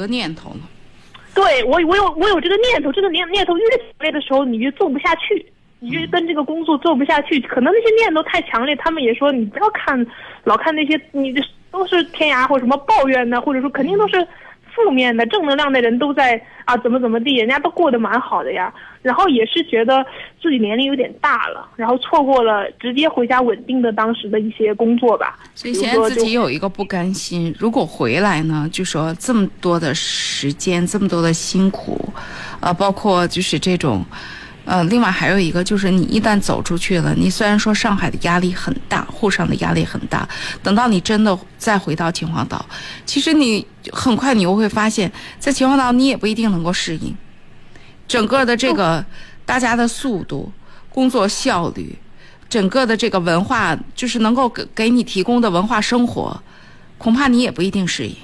[0.00, 0.62] 个念头呢？
[1.36, 5.46] 对我，我有我有这个念头，这个念念头越强烈的时候，你就做不下去，
[5.78, 7.40] 你就跟这个工作做不下去。
[7.42, 10.04] 可能那些念头太强烈，他们也说你不要看，
[10.42, 14.26] 老看那些，你这都是天涯或者什么抱怨呢，或者说肯定都是。
[14.74, 18.72] 负面的正能量的人都在啊，怎么怎么地，人家都过得蛮好的呀。
[19.02, 20.04] 然后也是觉得
[20.40, 25.38] 自己年龄有点大了，然后错过了直接回家稳定的当时的一些工作吧。
[25.54, 32.00] 所以现在自己有一个不甘心，如果回来呢，就说这么多的时间，这么多的辛苦，
[32.60, 34.04] 啊，包括就是这种。
[34.66, 40.26] 呃，另外还有一个就是，你一旦走出去了，你虽然说上海的压力很大，沪上的压力很大，
[40.62, 42.64] 等到你真的再回到秦皇岛，
[43.04, 47.14] 其实你很快你又会发现，在秦皇岛你也不一定能够适应，
[48.08, 49.04] 整个的这个
[49.44, 50.50] 大家的速度、
[50.88, 51.94] 工作效率，
[52.48, 56.42] 整个的这个文化，就是能够给给你提供的文化生活，
[56.96, 58.16] 恐怕你也不一定适应。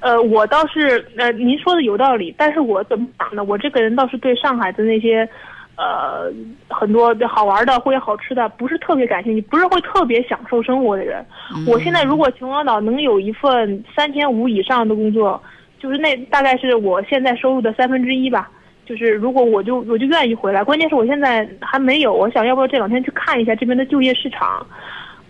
[0.00, 3.44] 呃，我倒是，呃，您说的有道理，但是我怎么想呢？
[3.44, 5.28] 我这个人倒是对上海的那些。
[5.76, 6.32] 呃，
[6.68, 11.24] 很多好玩的或者好吃的，不是特别感兴趣，不是会特别享受生活的人。
[11.66, 15.40] 我现在如果秦皇岛能有一份三千五以上的工作，
[15.78, 18.50] 就是那大概是我现在收入的三分之一吧。
[18.86, 24.66] 就是如果我就我就愿意回来，关键是我现在还没有，我想要不要这两天去看一下这边的就业市场。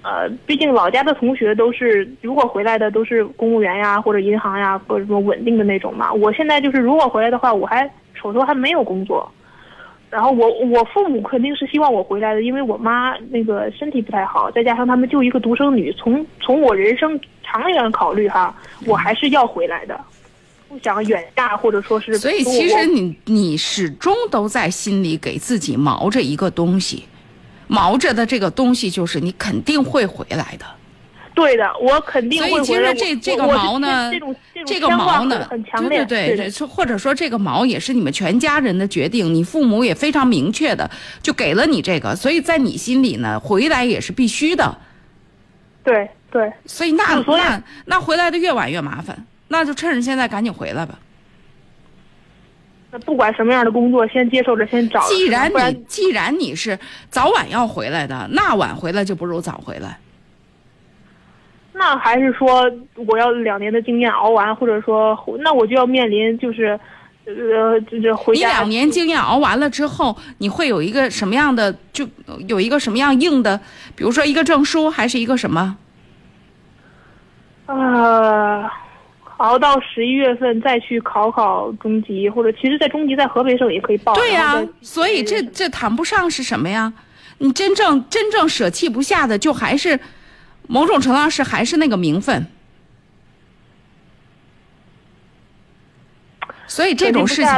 [0.02, 6.12] 呃，毕竟老家的同学都是如果回来的都是公务员呀或者银行呀或者什么稳定的那种嘛。
[6.12, 9.28] 我现在就是如果回来的话，我还手头还没有工作。
[10.08, 20.00] 然后我我父母肯定是希望我回来的，因为我妈那个身体不太好，再加上他们就一个独生女，从从我人生长远考虑哈，我还是要回来的，
[20.68, 22.16] 不想远嫁或者说是。
[22.16, 27.04] 所以其实你你始终都在心里给自己锚着一个东西，
[27.68, 30.64] 锚着的这个东西就是你肯定会回来的。
[31.36, 32.64] 对的，我肯定会回来。
[32.64, 34.10] 所以其实这这个毛呢，
[34.64, 35.46] 这个毛呢，
[35.86, 44.78] 对对对，或者说这个毛也是你们全家人的决定，你父母也非常明确的就给了你这个，所以在你心里呢，回来也是必须的。
[45.84, 46.50] 对对。
[46.64, 50.98] 所以那那那回来的越晚越麻烦，那就趁着现在赶紧回来吧。
[52.90, 55.06] 那不管什么样的工作，先接受着，先找。
[55.06, 56.78] 既然你既然你是
[57.10, 59.98] 早晚要回来的，那晚回来就不如早回来。
[61.78, 62.64] 那还是说
[62.94, 66.68] 我要两年的经验熬完，或者说那我就要面临就是，
[67.26, 68.48] 呃，就是回家。
[68.48, 71.76] 你两年经验熬完了之后，你会有一个什么样的？
[71.92, 72.08] 就
[72.48, 73.60] 有一个什么样硬的？
[73.94, 75.76] 比如说一个证书，还是一个什么？
[77.66, 78.64] 呃，
[79.36, 84.14] 熬到十一月份再去考考中级，或者其实，在中级在河北省也可以报。
[84.14, 86.90] 对呀，所以这这谈不上是什么呀？
[87.36, 90.00] 你真正真正舍弃不下的，就还是。
[90.66, 92.46] 某种程度上是还是那个名分，
[96.66, 97.50] 所以这种事情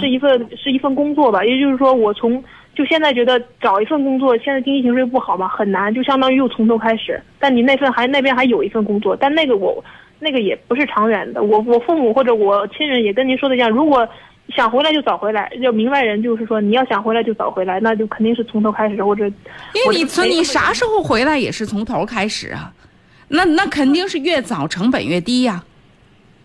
[0.00, 1.44] 是一份是一份工作吧。
[1.44, 2.42] 也就是说，我从
[2.74, 7.20] 就现在觉得找一份工作，现在经济形势不好嘛，很难，就相当于又从头开始。
[7.38, 9.84] 但你那份还那边还有一份工作，但那个我
[10.18, 11.42] 那个也不是长远的。
[11.42, 14.08] 我我父母或者我亲人也跟您说的一样，如果。
[14.54, 22.72] 想回来就早回来，就明白人就是说，你要想回来就早回来，那就肯定是从头开始，或者因为你从你啥时候回来也是从头开始啊，
[23.28, 25.64] 那那肯定是越早成本越低呀。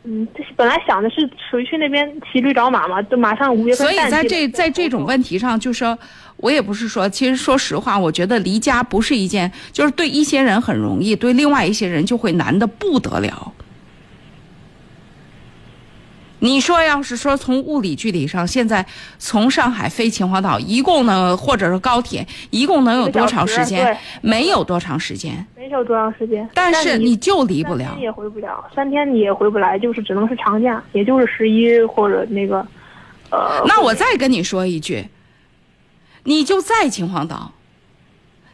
[0.07, 3.88] 嗯，这本来想的是属于去那边骑驴找马嘛，就马上五月份。
[3.88, 5.97] 所以在这在这种问题上，就说，
[6.38, 13.51] 我也不是说，其实说实话，我觉得离家不是一件，就是对一些人很容易，对另外一些人就会难的不得了。
[16.40, 18.85] 你说，要是说从物理距离上，现在
[19.18, 23.97] 从上海飞秦皇岛，一共呢，或者是高铁，一共能有多长时间？
[24.22, 25.45] 没有多长时间。
[25.56, 26.47] 没有多长时间。
[26.53, 27.85] 但是你就离不了。
[27.85, 32.57] 三天也回不了，三天你也回不来，就是只能是长假，也就是十一或者那个，
[33.31, 33.63] 呃。
[33.66, 35.07] 那我再跟你说一句，
[36.25, 37.53] 你就在秦皇岛，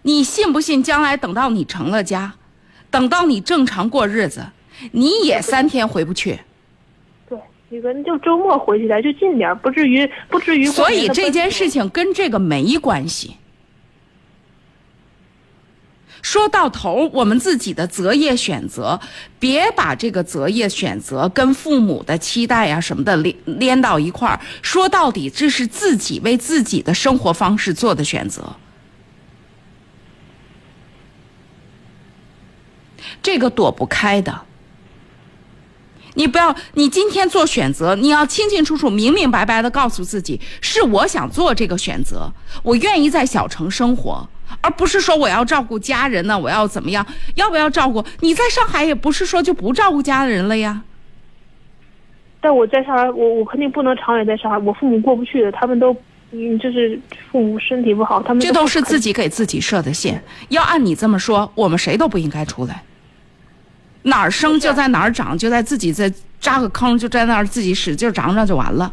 [0.04, 0.82] 你信不信？
[0.82, 2.36] 将来等到你成了家，
[2.90, 4.46] 等到你正常过日子，
[4.92, 6.40] 你也三天回不去。
[7.72, 10.66] 你个就周末回去点，就近点，不至于不至于。
[10.66, 13.38] 所以这件事情跟这个没关系。
[16.22, 19.00] 说到头，我们自己的择业选择，
[19.40, 24.38] 别把这个择业选择跟父母的期待呀什么的连连到一块儿。
[24.62, 28.54] 说到底，这是自己为自己的生活方式做的选择，
[33.24, 34.42] 这个躲不开的。
[36.16, 42.32] 你不要，你今天做选择，你要清清楚楚、明明白白的告诉自己，是我想做这个选择，
[42.64, 44.28] 我愿意在小城生活，
[44.62, 47.06] 而不是说我要照顾家人呢，我要怎么样？
[47.36, 48.04] 要不要照顾？
[48.20, 50.82] 你在上海也不是说就不照顾家人了呀。
[52.42, 55.96] 但我在上海，我我肯定不能长远在上海，我父母过不去的，他们都
[56.32, 57.00] 嗯，就是
[57.32, 60.24] 父母身体不好，他们这都是自己给自己设的线。
[60.50, 62.84] 要按你这么说，我们谁都不应该出来。
[64.04, 68.92] 哪儿生就在哪儿长，就在自己在扎个坑，就在那儿自己使劲长长就完了。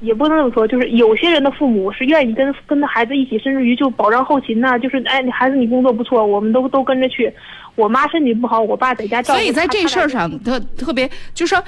[0.00, 7.32] 也不能这么说，就是有些人的父母是愿意跟跟着孩子一起，甚至于就保障后勤呐、就是哎，你孩子你工作不错，我们都都跟着去。
[7.74, 9.40] 我妈身体不好，我爸在家照顾。
[9.40, 11.62] 所以在这事儿上，上特特别，就说。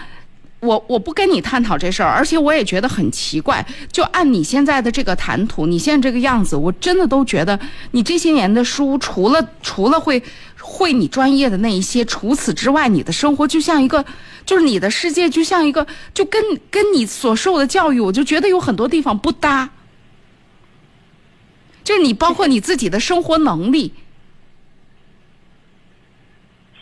[0.61, 3.65] 我我不跟你探讨这事儿，而且我也觉得很奇怪。
[3.91, 7.59] 就按你现在的这个谈吐，你现在这个样子，我真的都觉得
[7.93, 10.23] 你这些年的书，除了除了会
[10.61, 14.05] 会你专业的那一些，除此之外，你的生活就像一个，
[14.45, 19.71] 就是你的世界就像一个，就跟跟你所受的教育，我就觉得有很多地方不搭。
[21.83, 23.95] 就是你包括你自己的生活能力，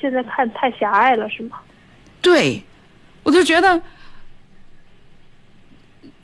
[0.00, 1.58] 现在看太狭隘了，是吗？
[2.20, 2.62] 对，
[3.28, 3.82] 我就觉得，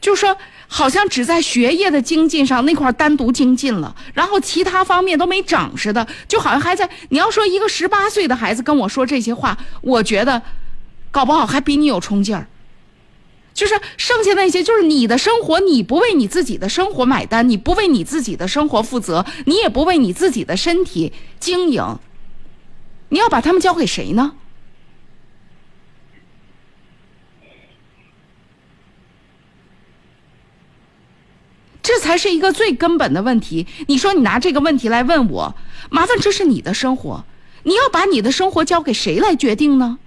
[0.00, 0.34] 就说
[0.66, 6.88] 好像只在学业的精进上那块单独精进了，然后其他方面都没长似的，就好像还在。
[7.10, 10.40] 你要说一个十八岁的孩子跟我说这些话，我觉得
[11.10, 12.48] 搞不好还比你有冲劲儿。
[13.52, 21.98] 就是剩下那些，就是你的生活，你不为你自己的生活买单，你不为你自己的生活负责，你也不为你自己的身体经营，
[23.10, 24.32] 你要把他们交给谁呢？
[31.84, 33.66] 这才是一个最根本的问题。
[33.86, 35.54] 你说你拿这个问题来问我，
[35.90, 37.22] 麻烦这是你的生活，
[37.62, 39.98] 你要把你的生活交给谁来决定呢？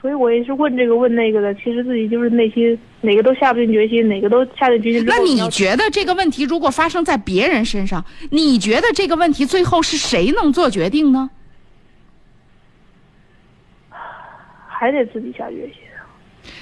[0.00, 11.30] 所以我也是问这个问那个的，其实自己就是内心哪个都下不定决心，哪个都下定决心那你觉得这个问题如果发生在别人身上，你觉得这个问题最后是谁能做决定呢？
[14.66, 15.74] 还得自己下决心。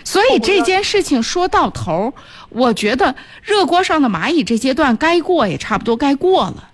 [0.03, 2.13] 所以这件事情说到头儿，
[2.51, 6.71] 我觉得热锅上的蚂蚁这阶段该过也差不多该过了。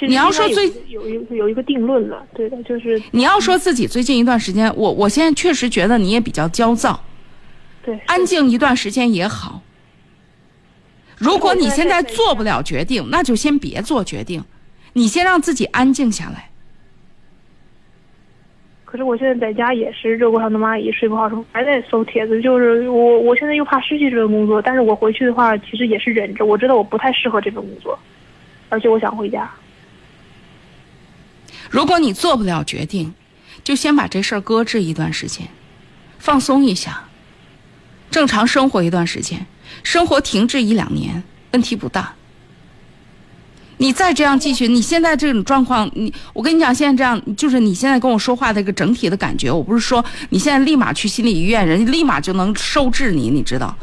[0.00, 7.02] 你要说最有有一有一个定论了，对的，就是你要说自己最近一段时间，我我现在确实觉得你也比较焦躁，
[7.84, 9.60] 对安静一段时间也好。
[11.16, 14.44] 如果你现在做不了决定，那就先别做决定，
[14.92, 16.47] 你先让自己安静下来。
[18.90, 22.40] 可是我现在在家也是热锅上的蚂蚁，睡不好，还在搜帖子。
[22.40, 26.46] 就是我，我现在又怕失去这份工作，但是我回去的话，其实也是忍着。
[26.46, 27.98] 我知道我不太适合这份工作，
[28.70, 29.50] 而且我想回家。
[31.68, 33.12] 如果你做不了决定，
[33.62, 35.46] 就先把这事儿搁置一段时间，
[36.18, 37.04] 放松一下，
[38.10, 39.46] 正常生活一段时间，
[39.82, 42.14] 生活停滞一两年问题不大。
[43.78, 53.74] 你再这样继续，你现在这种状况，你我跟你讲，现在这样就是你现在跟我说话的一个整体的感觉，我不是说你现在立马去心理医院，人家立马就能收治你，你知道？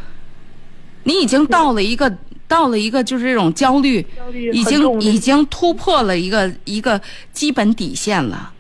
[1.04, 7.00] 你已经到了一个到了一个就是这种焦虑，焦虑已经已经突破了一个一个
[7.32, 8.52] 基本底线了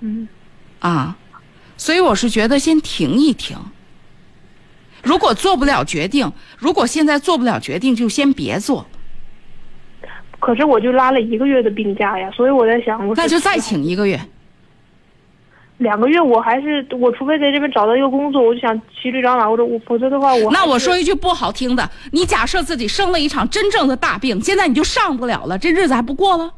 [0.00, 0.26] 嗯，
[0.78, 1.16] 啊，
[1.76, 3.56] 所以我是觉得先停一停。
[5.02, 8.86] 如果做不了决定，如果现在做不了决定，就先别做，
[10.40, 14.18] 可是我就拉了一个月的病假呀，所以我在想，我那就再请一个月。
[15.78, 26.52] 两个月，我还是我，除非在这边找到一个工作，我就想骑驴找马，或者我否则的话，我那我说一句不好听的，你假设自己生了一场真正的大病，现在你就上不了了，这日子还不过了？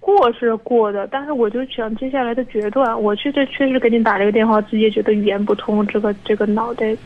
[0.00, 3.00] 过是过的，但是我就想接下来的决断。
[3.00, 6.96] 我去这确实给你打这个电话，自己也觉得语言不通，这个这个脑袋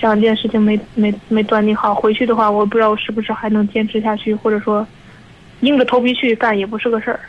[0.00, 1.94] 想一件事情没没没断定好。
[1.94, 4.86] 回去的话，我不知道我是不是还能坚持下去，或者说
[5.60, 7.20] 硬着头皮去干也不是个事儿。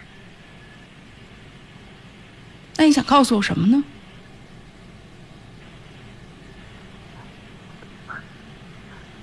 [2.78, 3.84] 那你想告诉我什么呢？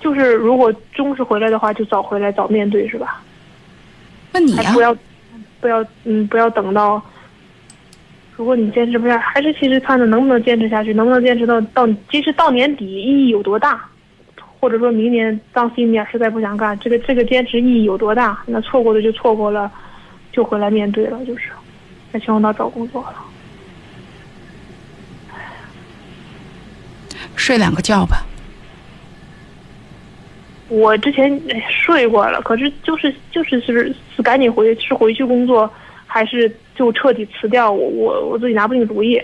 [0.01, 3.23] 就是如果终是回来的话，就早回来早面对，是吧？
[4.33, 4.95] 那你不要
[5.61, 7.03] 不要嗯不要等到，
[8.37, 13.89] 如果你坚持不下，还是其实看着能不能坚持下去，能不能坚持到到即使到年底意义有多大，
[14.59, 18.43] 或者说明年当心点，实在不想干，这个这个坚持意义有多大？
[18.47, 19.71] 那错过的就错过了，
[20.33, 21.51] 就回来面对了，就是
[22.13, 23.15] 在秦皇岛找工作了。
[27.37, 28.25] 睡两个觉吧。
[30.69, 35.71] 我之前哎睡过了，可是就是就是是是赶紧回是回去工作，
[36.07, 37.71] 还是就彻底辞掉？
[37.71, 39.21] 我我我自己拿不定主意。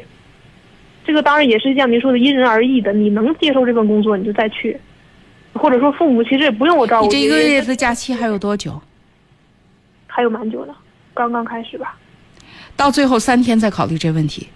[1.05, 4.79] 这个当然也是像您说的因人而异的，你能接受这份工作你就再去，
[5.55, 7.07] 或者说父母其实也不用我照顾。
[7.07, 8.81] 你这一个月的假期还有多久？
[10.07, 10.75] 还有蛮久的，
[11.15, 11.97] 刚刚开始吧。
[12.77, 14.49] 到最后三天再考虑这问题，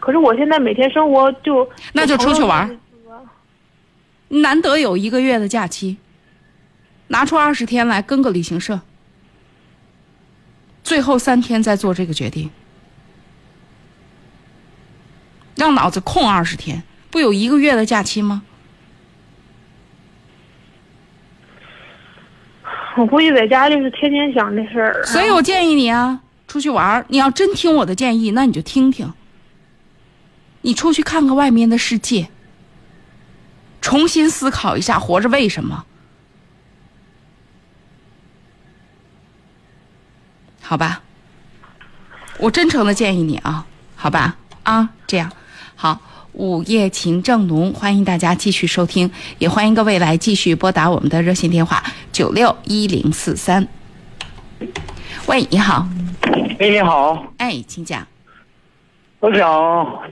[0.00, 2.78] 可是我现在每天生活就那就出去玩
[4.28, 5.98] 难得有一个月的假期，
[7.08, 8.80] 拿出二十天来跟个旅行社，
[10.86, 12.48] 最后三天再做这个决定，
[15.56, 18.42] 让脑子空二十天，不有一个月的假期吗？
[22.96, 25.04] 我估计在家就是天天想这事儿。
[25.04, 27.04] 所以我建议你啊，出去玩儿。
[27.08, 29.12] 你要真听我的建议，那你就听听。
[30.60, 32.28] 你出去看看外面的世界，
[33.80, 35.84] 重新思考一下活着为什么。
[40.68, 41.00] 好吧，
[42.40, 45.30] 我真诚的建议你啊，好吧啊，这样
[45.76, 46.00] 好。
[46.32, 49.08] 午夜情正浓，欢迎大家继续收听，
[49.38, 51.80] 也欢迎各位来继续拨打我们的热线电话
[52.10, 53.66] 九六一零四三。
[55.28, 55.86] 喂，你好，
[56.58, 58.04] 哎，你好，哎，请讲。
[59.20, 59.40] 我想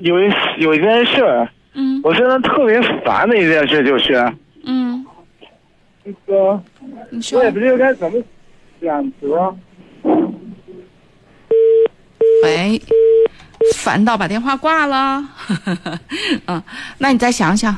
[0.01, 4.15] 有一有一件事儿，嗯我现在特别烦的一件事就是，
[4.65, 5.05] 嗯，
[6.05, 6.63] 那个
[7.11, 8.23] 你说我也不知道该怎么
[8.81, 9.55] 选择。
[12.45, 12.81] 喂，
[13.75, 15.25] 烦到把电话挂了。
[16.47, 16.63] 嗯，
[16.99, 17.75] 那你再想想，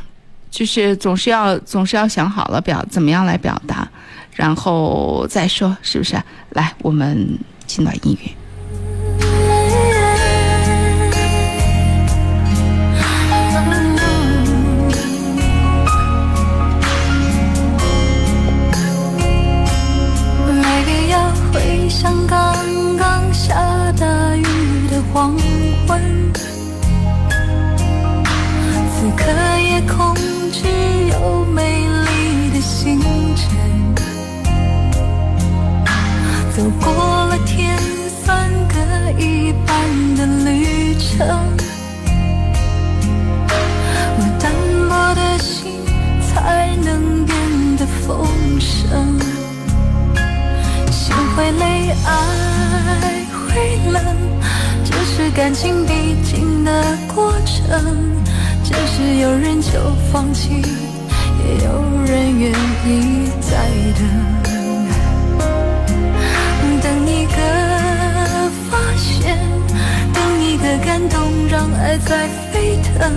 [0.51, 3.89] 就是总是要总是要想好了表怎么样来表达，
[4.33, 6.21] 然后再说，是不是？
[6.51, 8.46] 来，我们进段音乐。
[48.07, 48.27] 风
[48.61, 49.19] 声。
[50.91, 54.01] 心会累，爱会冷，
[54.85, 56.71] 这是感情必经的
[57.15, 58.15] 过程。
[58.63, 59.71] 只是有人就
[60.13, 60.63] 放弃，
[61.39, 61.71] 也有
[62.07, 63.51] 人愿意再
[63.99, 64.01] 等。
[66.83, 67.37] 等一个
[68.71, 69.39] 发现，
[70.13, 71.21] 等一个感动，
[71.51, 73.13] 让爱在沸腾。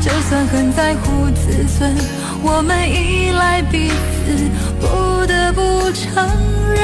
[0.00, 1.94] 就算很在乎自尊，
[2.42, 6.24] 我们依赖彼此，不得不承
[6.72, 6.82] 认，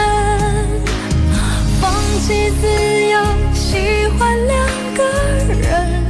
[1.81, 2.67] 放弃自
[3.11, 3.21] 由，
[3.55, 5.03] 喜欢两个
[5.55, 6.05] 人，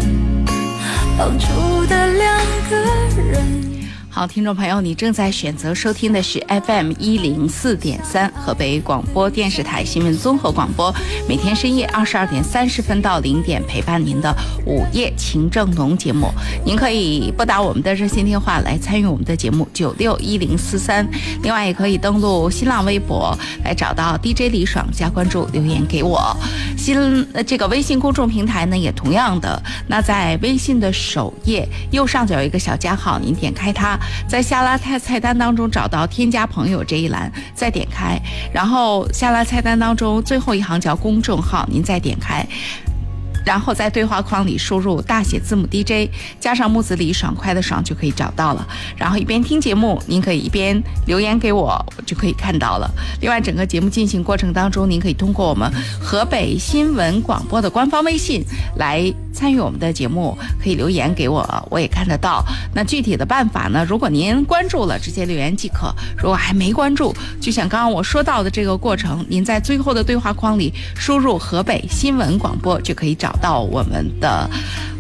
[1.17, 2.77] 绑住的两个
[3.23, 3.74] 人。
[4.15, 10.95] 好，听众朋友，你正在选择收听的是 FM 一零四点三河北广播电视台新闻综合广播，
[11.29, 14.33] 每天深夜二十二点三十分到零点陪伴您的
[14.67, 16.29] 午夜情正浓节目。
[16.65, 21.05] 您可以拨打我们的热线电话来参与我们的节目九六一零四三，
[21.43, 26.37] 另外也可以登录新浪微博来找到 DJ 李爽加关注留言给我。
[26.79, 33.99] 新这个微信公众平台呢也同样的，那在微信的首页右上角有一个小加号，您点开它。
[34.27, 38.21] 在下拉菜菜单当中找到添加朋友这一栏，再点开，
[38.53, 42.47] 然后下拉菜单当中最后一行叫公众号，您再点开。
[43.45, 46.11] 然后在对话框里输入大写字母 DJ
[46.41, 48.67] 加上木子李爽快的爽就可以找到了。
[48.97, 52.91] 然后一边听节目，您可以一边留言给我，我就可以看到了。
[53.21, 55.71] 另外，整个节目进行过程当中，您可以通过我们
[56.01, 58.43] 河北新闻广播的官方微信
[58.77, 62.45] 来参与我们的节目，可以留言给我，我也看得到。
[62.75, 63.85] 那具体的办法呢？
[63.89, 74.49] 如果您关注了，直接留言即可；如果还没关注，就像刚刚我说到的这个过程，您在最后的对话框里输入河北新闻广播就可以找到我们的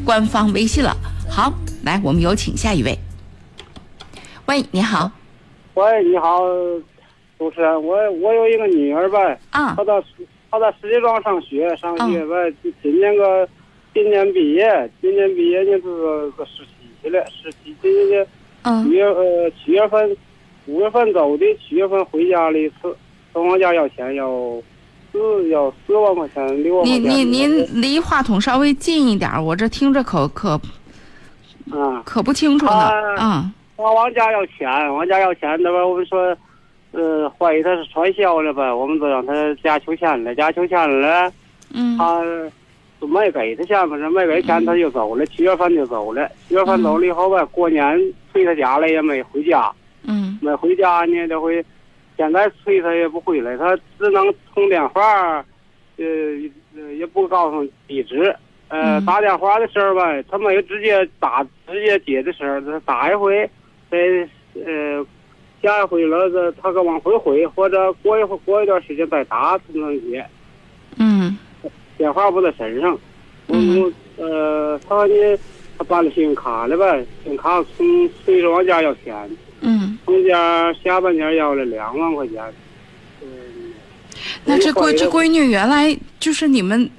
[0.04, 0.96] 官方微信了。
[1.30, 1.52] 好，
[1.84, 2.98] 来，我们有请下一位。
[4.46, 5.10] 喂，你好，
[5.74, 6.40] 喂，你好，
[7.38, 9.74] 主持人，我我有一个女儿呗，啊。
[9.76, 10.02] 她在
[10.50, 12.12] 她在石家庄上学，上嗯。
[12.12, 13.48] 学呗，今年个
[13.92, 18.30] 今年毕业，今年毕业呢是个实习去了，实习今年的
[18.62, 18.84] 嗯。
[18.84, 20.16] 七月呃七月份
[20.66, 22.96] 五月份走的，七月份回家了一次
[23.32, 24.28] 从我家要钱要
[25.14, 27.12] 四要四万块钱，六万块您钱。
[27.12, 30.60] 您您离话筒稍微近一点儿，我这听着可可
[31.70, 32.72] 啊，可不清楚呢。
[32.72, 33.52] 啊嗯。
[33.76, 36.36] 我往家要钱，往家要钱，那边我们说，
[36.90, 41.32] 呃，怀疑他是传销了呗，我们就让他家求钱了，家求钱了，
[41.72, 41.96] 嗯。
[41.96, 42.20] 他
[43.00, 47.96] 就没给他钱，反正没给钱他就走了，七月份就走了，七月份走了以后吧，过年
[48.32, 49.70] 回他家了也没回家，
[50.02, 50.36] 嗯。
[50.42, 51.64] 没回家呢，这回
[52.16, 55.44] 现在催他也不回来，他只能通电话，
[55.96, 56.04] 呃，
[56.76, 58.34] 呃也不告诉地址。
[58.68, 59.04] 呃，嗯。
[59.04, 63.48] 打电话的时候吧，他没有直接打直接接的时候，他打一回，
[63.90, 63.98] 再
[64.54, 65.04] 呃
[65.62, 70.24] 下一回了，这他给往回回，或者过一会过一段时间再打才能接。
[70.98, 71.36] 嗯。
[71.96, 72.98] 电话不在身上，
[73.48, 73.92] 嗯。
[74.16, 75.14] 呃，他说你
[75.76, 79.28] 他办了信用卡了呗，信用卡从随着往家要钱，
[79.60, 82.42] 嗯，从家下半年要了两万块钱。
[83.22, 83.28] 嗯，
[84.44, 86.90] 那这闺这闺女原来就是你们，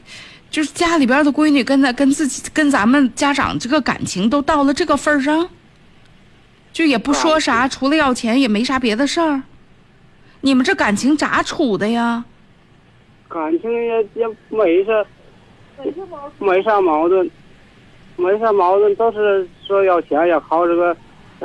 [0.50, 5.48] 就是家里边的闺女跟咱跟自己跟咱们家长这个感情都到了这个份儿上，
[6.74, 9.42] 就也不说啥，除了要钱也没啥别的事儿。
[10.42, 12.24] 你们这感情咋处的呀？
[13.28, 15.06] 感情也也没啥，
[16.40, 17.30] 没啥矛盾，
[18.16, 20.96] 没啥矛盾，都是说要钱也好这个，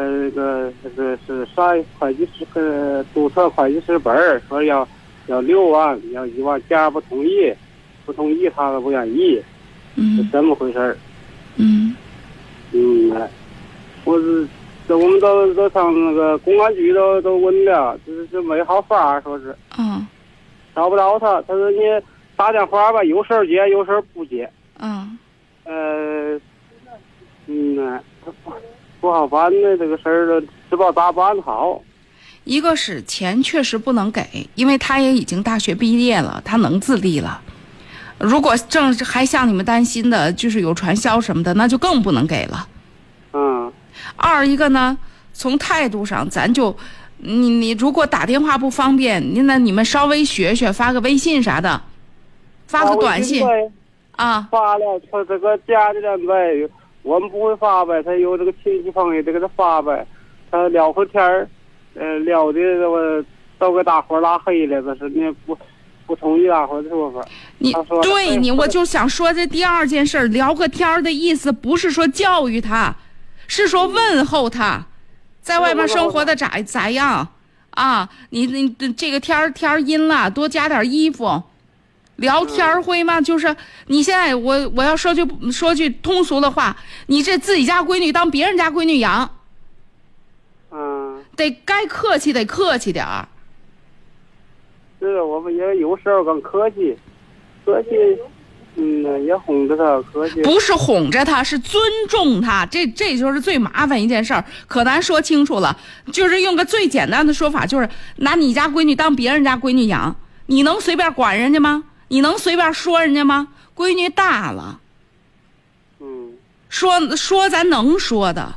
[0.00, 4.88] 呃，那个这个是啥会计师呃注册会计师本儿，说要
[5.26, 7.52] 要六万，要一万，家不同意，
[8.06, 9.42] 不同意他都不愿意，
[9.96, 10.96] 嗯是嗯这么回事儿。
[11.56, 11.94] 嗯
[12.72, 13.28] 嗯，哎
[14.04, 14.48] 我是
[14.88, 20.06] 这我们都都上那个公安局都都问了，就是这没好法儿，说是嗯
[20.74, 21.42] 找不着他。
[21.42, 21.78] 他说你
[22.36, 24.50] 打电话吧，有时候接，有时候不接。
[24.78, 25.18] 嗯
[25.64, 26.40] 呃，
[27.46, 28.32] 嗯呐，他
[29.00, 31.80] 不不好办呢，这个事儿都不知道咋办好。
[32.44, 34.22] 一个是钱确实不能给，
[34.54, 37.40] 因为他也已经大学毕业了，他能自立了。
[38.18, 42.68] 如果正还像你们担心的，就是有传销什么的，那就更不能给了。
[43.32, 43.72] 嗯
[44.16, 44.96] 二一个呢，
[45.32, 46.76] 从态度上，咱就，
[47.18, 51.80] 你你如果打电话不方便，你那你们稍微学学，发个微信啥的，
[52.66, 53.46] 发个短信
[54.16, 56.68] 啊，发了，他这个家里人呗，
[57.02, 60.06] 我们不会发呗，他有这个亲戚朋友得给他发呗，
[60.50, 61.48] 他聊会天儿，
[61.94, 63.24] 呃，聊的我
[63.58, 65.56] 都给大伙儿拉黑了，这是那不
[66.06, 67.20] 不同意大伙儿的说法。
[67.58, 72.94] 你对你，我就想说这第二件事儿，聊个天儿的意思不是说教育他，
[73.46, 74.86] 是说问候他，
[75.40, 77.26] 在外面生活的咋咋样
[77.70, 78.08] 啊？
[78.30, 81.42] 你你这个天儿天儿阴了，多加点衣服。
[82.20, 83.20] 聊天会吗？
[83.20, 83.54] 就是
[83.86, 89.38] 你现在我我要说句说句通俗的话，你这自己家闺女当别人家闺女养，
[90.70, 93.26] 嗯，得该客气得客气点儿。
[94.98, 96.94] 是我们也有时候更客气，
[97.64, 97.88] 客气，
[98.76, 100.42] 嗯，也哄着他客气。
[100.42, 104.44] 不是哄着他，是尊重他，这这就是最麻烦一件事儿。
[104.68, 105.74] 可难说清楚了，
[106.12, 110.14] 就是用个最简单的说法，就是拿你家闺女当别人家闺女养，
[110.46, 111.84] 你能随便管人家吗？
[112.10, 113.48] 你能随便说人家吗？
[113.76, 114.80] 闺女大了，
[116.00, 116.32] 嗯，
[116.68, 118.56] 说说咱能说的，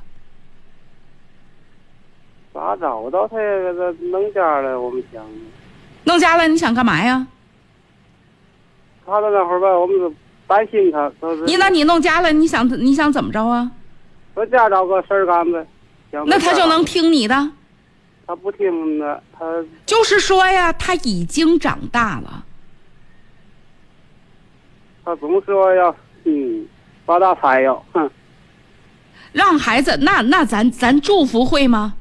[2.52, 4.82] 咋找到他这个弄家了？
[4.82, 5.24] 我们想，
[6.04, 7.28] 弄家了你想干嘛呀？
[9.06, 10.12] 他在那会儿吧，我们就
[10.48, 11.12] 担心他，
[11.46, 13.70] 你那你弄家了，你想你想怎么着啊？
[14.34, 15.66] 说家找个事儿干呗。
[16.12, 17.52] 想那他就能听你的？
[18.26, 19.46] 他不听的，他
[19.86, 22.44] 就是说呀，他已经长大了。
[25.06, 26.66] 他总说要嗯
[27.06, 28.10] 发大财哟，哼，
[29.34, 31.96] 让孩子，那那咱咱祝福会吗？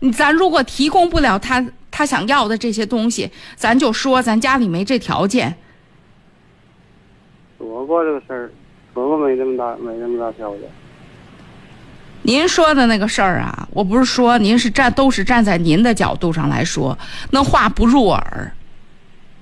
[0.00, 5.54] 你咱如果提供不了他他想要的这些东西，咱就说咱家里没这条件。
[7.58, 8.50] 说过这个事儿，
[8.92, 10.68] 说过没这么大没这么大条件。
[12.22, 16.98] 您说的那个事儿啊，我不是说您是站都是站在您的角度上来说，
[17.30, 18.52] 那话不入耳。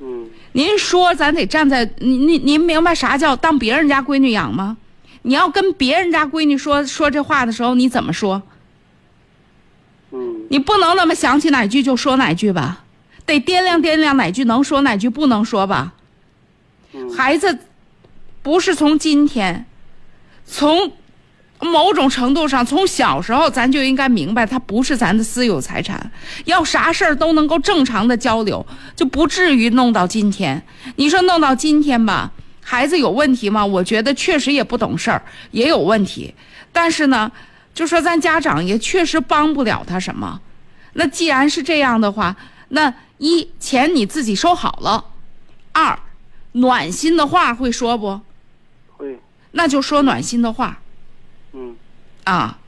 [0.00, 4.76] 嗯您说咱得站在您您您明白啥叫当别人家闺女养吗？
[5.22, 8.42] 你要跟别人家闺女说说这话的时候，你怎么说？
[10.12, 12.84] 嗯你不能那么想起哪句就说哪句吧，
[13.24, 15.92] 得掂量掂量哪句能说哪句不能说吧。
[16.92, 17.58] 嗯孩子
[18.42, 19.66] 不是从今天，
[20.44, 20.92] 从
[21.60, 26.10] 某种程度上，从小时候咱就应该明白，他不是咱的私有财产。
[26.46, 30.62] 要啥事儿都能够正常的交流，就不至于弄到今天。
[30.96, 33.64] 你说弄到今天吧，孩子有问题吗？
[33.64, 36.34] 我觉得确实也不懂事儿，也有问题。
[36.72, 37.30] 但是呢，
[37.74, 40.40] 就说咱家长也确实帮不了他什么。
[40.94, 42.34] 那既然是这样的话，
[42.70, 45.04] 那一钱你自己收好了，
[45.72, 45.98] 二
[46.52, 48.20] 暖心的话会说不？
[48.96, 49.18] 会
[49.52, 50.78] 那就说暖心的话
[51.52, 51.74] 嗯
[52.24, 52.58] 啊，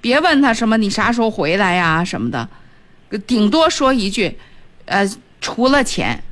[0.00, 2.48] 别问他什么你啥时候回来呀什么的，
[3.26, 4.36] 顶多说一句，
[4.86, 5.08] 呃，
[5.40, 6.22] 除了钱，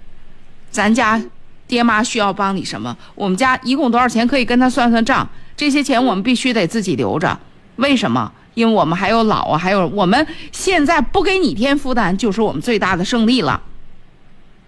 [0.71, 1.21] 咱家
[1.67, 2.97] 爹妈需要帮你什么？
[3.15, 4.27] 我们家一共多少钱？
[4.27, 5.29] 可以跟他算算账。
[5.57, 7.39] 这些钱我们必须得自己留着，
[7.77, 8.31] 为什么？
[8.55, 13.63] 因为我们还有老啊，还有我们现在不给你添负担，就是我们最大的胜利了。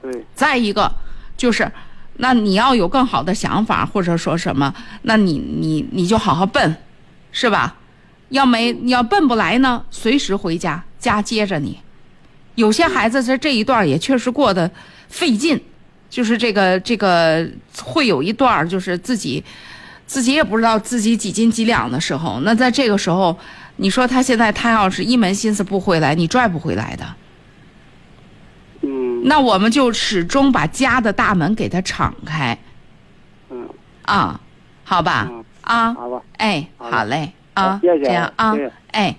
[0.02, 0.94] 对，再一个
[1.36, 1.70] 就是，
[2.18, 6.76] 那你要有更好的想法，或者说什么，那你你你就好好奔，
[7.32, 7.76] 是吧？
[8.30, 11.78] 要没你要奔不来呢，随时回家，家接着你。
[12.56, 14.70] 有些孩子在这一段也确实过得
[15.08, 15.58] 费劲，
[16.10, 17.48] 就是这个这个
[17.82, 19.42] 会有一段儿就是自己
[20.06, 23.38] 自己也不知道自己几斤几两的时候，那在这个时候，
[23.76, 27.06] 你说他现在他要是一门心思不回来，你拽不回来的。
[28.82, 32.56] 嗯那我们就始终把家的大门给他敞开
[33.50, 33.68] 嗯，
[34.02, 34.40] 啊，
[34.84, 35.37] 好吧嗯
[35.68, 38.56] 啊，好吧，哎，好嘞啊，谢谢这样啊
[38.90, 39.14] 哎。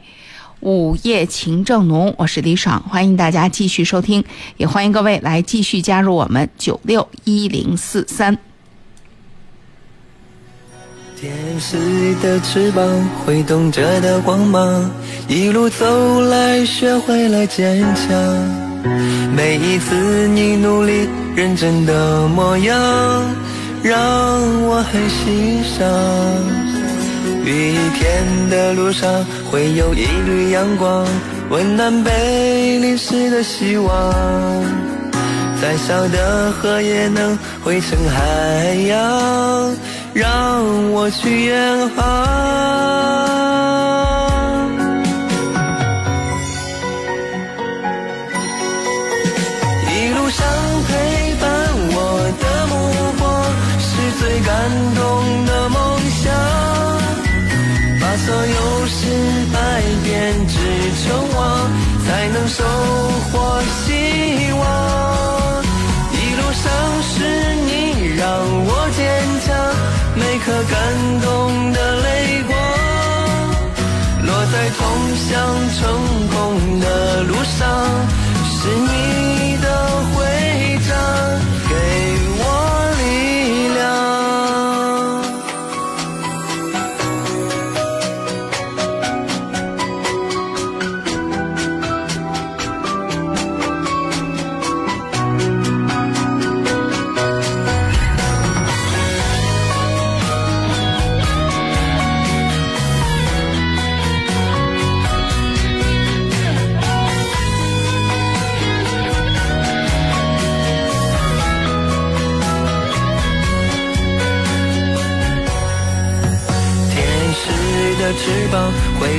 [0.61, 4.25] 午夜情正浓，我是李爽，欢迎大家继续收听，
[4.57, 8.37] 也欢迎各位来继续加入我们九六一零四三。
[11.15, 12.83] 天使的翅膀
[13.19, 14.91] 挥动着的光芒，
[15.29, 18.11] 一路走来学会了坚强。
[19.33, 21.07] 每一次你努力
[21.37, 22.75] 认真的模样，
[23.83, 23.93] 让
[24.63, 25.87] 我很欣赏。
[27.45, 31.07] 雨天的路上会有一缕阳光，
[31.49, 34.13] 温暖被淋湿的希望。
[35.61, 39.75] 再小的河也能汇成海洋，
[40.13, 43.78] 让我去远航。
[75.79, 75.89] 成
[76.27, 77.85] 功的路上，
[78.43, 79.08] 是你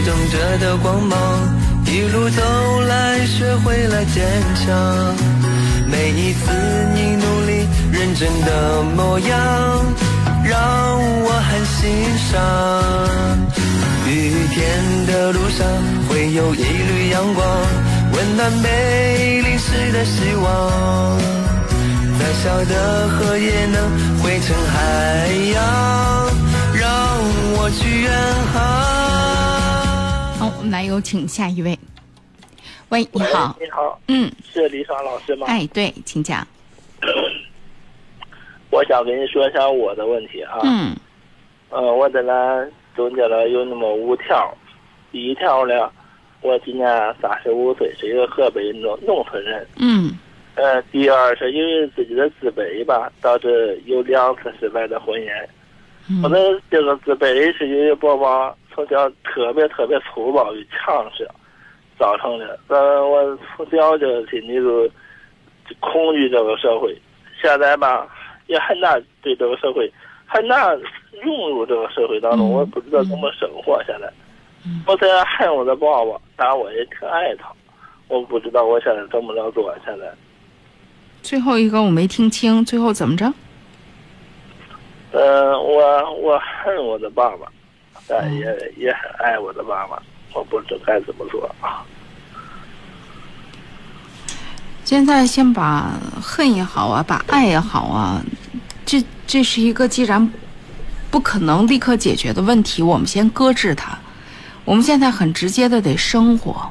[0.01, 1.19] 挥动着的光芒，
[1.85, 5.15] 一路走来学会了坚强。
[5.87, 6.51] 每一次
[6.95, 9.39] 你努力认真的模样，
[10.43, 10.59] 让
[11.23, 11.93] 我很欣
[12.33, 12.33] 赏。
[14.09, 15.69] 雨天的路上
[16.09, 17.47] 会有一缕阳光，
[18.15, 21.19] 温暖被淋湿的希望。
[22.19, 23.83] 再小的河也能
[24.23, 25.61] 汇成海洋，
[26.73, 26.89] 让
[27.53, 28.11] 我去远
[28.55, 29.00] 航。
[30.81, 31.79] 来有请下一位。
[32.89, 35.47] 喂，你好，你好，嗯，是李爽老师吗？
[35.47, 36.43] 哎，对，请讲。
[38.73, 40.59] 我想跟你说一下我的问题啊。
[40.63, 40.97] 嗯
[41.69, 42.67] 呃，我这呢
[42.97, 44.57] 总结了有那么五条。
[45.13, 45.91] 第一条呢，
[46.41, 46.89] 我今年
[47.21, 49.67] 三十五岁，是一个河北农农村人。
[49.77, 50.19] 嗯
[50.55, 55.29] 呃，第二是因为自己的自卑吧，导致有两次失败的婚姻。
[56.23, 61.29] 我嗯的这个自卑是因为爸爸从小特别特别粗暴与强势
[61.99, 62.59] 造成的。
[62.69, 66.97] 呃，我从小就心里就就恐惧这个社会，
[67.43, 68.09] 现在吧
[68.47, 69.91] 也很难对这个社会
[70.27, 70.79] 很难
[71.23, 73.83] 融入这个社会当中，嗯我不知道怎么生活。
[73.85, 74.11] 现在
[74.65, 77.51] 嗯我虽然恨我的爸爸，但我也挺爱他。
[78.09, 79.73] 我不知道我现在怎么能做。
[79.85, 80.11] 现在
[81.23, 83.33] 最后一个我没听清，最后怎么着？
[85.13, 87.47] 呃，我我恨我的爸爸，
[88.11, 89.97] 但嗯也、也很爱我的妈妈。
[90.35, 91.87] 我不知该怎么做啊。
[94.85, 98.21] 现在先把恨也好啊，把爱也好啊，
[98.85, 100.33] 这这是一个既然
[101.11, 103.97] 不可能立刻解决的问题，我们先搁置它。
[104.65, 106.71] 我们现在很直接的得生活。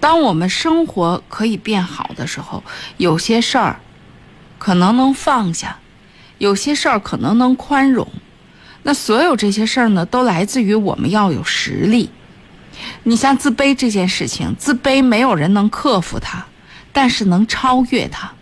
[0.00, 2.62] 当我们生活可以变好的时候，
[2.96, 3.80] 有些事儿
[4.58, 5.78] 可能能放下，
[6.38, 8.06] 有些事儿可能能宽容。
[8.88, 12.08] 那所有这些事儿呢，都来自于我们要有实力。
[13.02, 16.46] 你像自卑这件事情，自卑没有人能克服它，
[16.90, 18.32] 但是能超越它。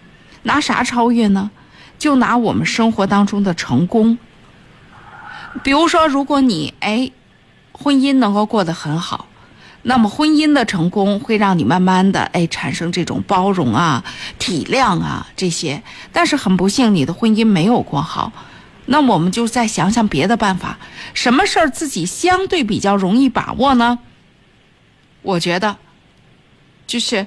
[0.45, 1.51] 拿啥超越呢？
[1.99, 4.19] 就拿我们生活当中的成功。
[5.65, 7.11] 比如说，如果你哎
[7.73, 9.27] 婚姻能够过得很好，
[9.83, 14.05] 那么婚姻的成功会让你慢慢的哎产生这种包容啊、
[14.39, 15.83] 体谅啊这些。
[16.13, 18.31] 但是很不幸，你的婚姻没有过好，
[18.87, 20.79] 那我们就再想想别的办法。
[21.15, 23.99] 什么事儿自己相对比较容易把握呢？
[25.23, 25.77] 我觉得，
[26.87, 27.27] 就是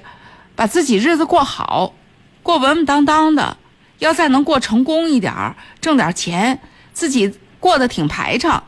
[0.56, 1.94] 把自己日子过好，
[2.42, 3.56] 过稳稳当当的。
[3.98, 6.58] 要再能过成功一点儿，挣点钱，
[6.94, 8.64] 自己过得挺排场，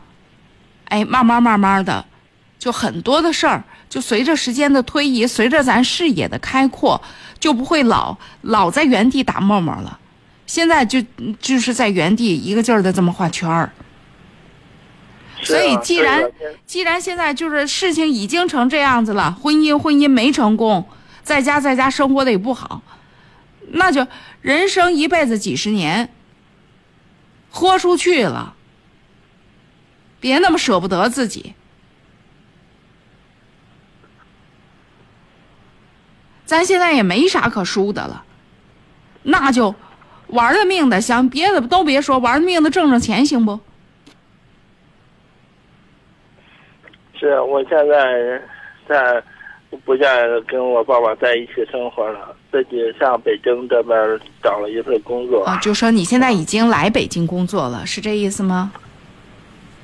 [0.89, 2.05] 哎，慢慢慢慢的，
[2.59, 7.01] 就很多的事儿，就随着时间的推移，随着咱视野的开阔，
[7.39, 9.99] 就不会老老在原地打沫沫了。
[10.45, 11.01] 现在就
[11.39, 13.71] 就是在原地一个劲儿的这么画圈儿。
[15.41, 16.23] 所以，既然
[16.65, 20.87] 既然现在就是事情已经成这样子了，婚姻婚姻没成功，
[21.21, 22.81] 在家在家生活的也不好，
[23.71, 24.07] 那就
[24.41, 26.13] 人生一辈子几十年，
[27.51, 28.55] 豁出去了，
[30.21, 31.53] 别那么舍不得自己。
[36.45, 38.23] 咱现在也没啥可输的了，
[39.23, 39.75] 那就
[40.33, 43.59] 玩了命的，想别的都别说，玩了命的挣挣钱行不？
[47.19, 48.41] 是我现在
[48.87, 49.23] 在
[49.85, 55.45] 不愿跟我爸爸在一起生活了，自己上北京这边找了一份工作。
[55.45, 58.71] 啊，就说你现在已经来北京工作了，是这意思吗？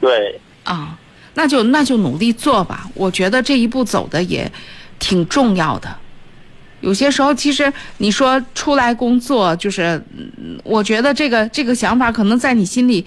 [0.01, 0.97] 对，啊，
[1.33, 2.87] 那就那就努力做吧。
[2.93, 4.51] 我觉得这一步走的也
[4.99, 5.95] 挺重要的。
[6.81, 13.05] 有些时候，其实你说出来工作，就是，嗯我觉得这个这个想法可能在你心里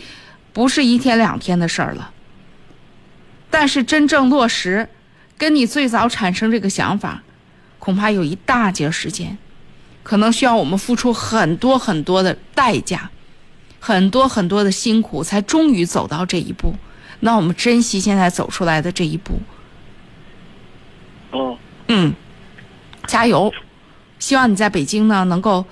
[0.52, 2.10] 不是一天两天的事儿了。
[3.50, 4.88] 但是真正落实，
[5.36, 7.22] 跟你最早产生这个想法，
[7.78, 9.36] 恐怕有一大截时间，
[10.02, 13.10] 可能需要我们付出很多很多的代价，
[13.80, 16.74] 很多很多的辛苦，才终于走到这一步。
[17.20, 19.40] 那我们珍惜现在走出来的这一步。
[21.30, 21.56] 哦，
[21.88, 22.14] 嗯，
[23.06, 23.52] 加油！
[24.18, 25.64] 希望你在北京呢能够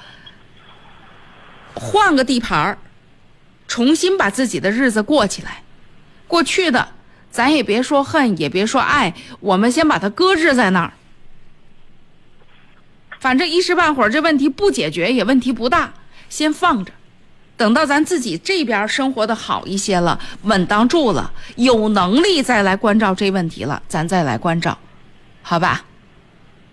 [1.74, 2.78] 换个地盘儿，
[3.68, 5.62] 重新把自己的日子过起来。
[6.26, 6.88] 过去的
[7.30, 10.92] 咱也别说恨，也别说爱，我们先把它搁置在那儿。
[13.20, 15.92] 反正一时半会儿这问题不解决也问题不大，
[16.28, 16.92] 先放着。
[17.56, 24.76] 等到咱自己这边生活的好一些了，稳当住了，有能力再来关照这问题了，咱再来关照，
[25.42, 25.84] 好吧？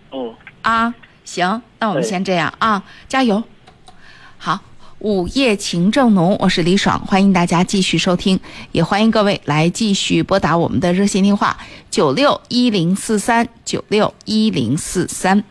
[0.10, 0.34] 哦，
[0.68, 3.42] 啊，行，那我们先这样啊，加油！
[4.38, 4.60] 好，
[5.00, 8.38] 午夜情正浓，我是李爽，欢迎大家继续收听，
[8.74, 11.58] 也欢迎各位来继续拨打我们的热线电话
[11.90, 15.42] 九六一零四三九六一零四三。